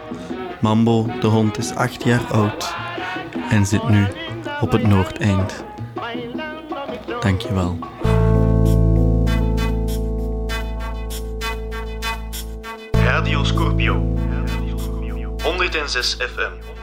Mambo 0.60 1.06
de 1.20 1.26
hond 1.26 1.58
is 1.58 1.74
acht 1.74 2.04
jaar 2.04 2.24
oud 2.32 2.74
en 3.50 3.66
zit 3.66 3.88
nu 3.88 4.06
op 4.60 4.72
het 4.72 4.86
Noordeind. 4.86 5.64
Dankjewel. 7.20 7.78
Radio 12.92 13.44
Scorpio. 13.44 14.14
106 15.42 16.14
FM. 16.14 16.79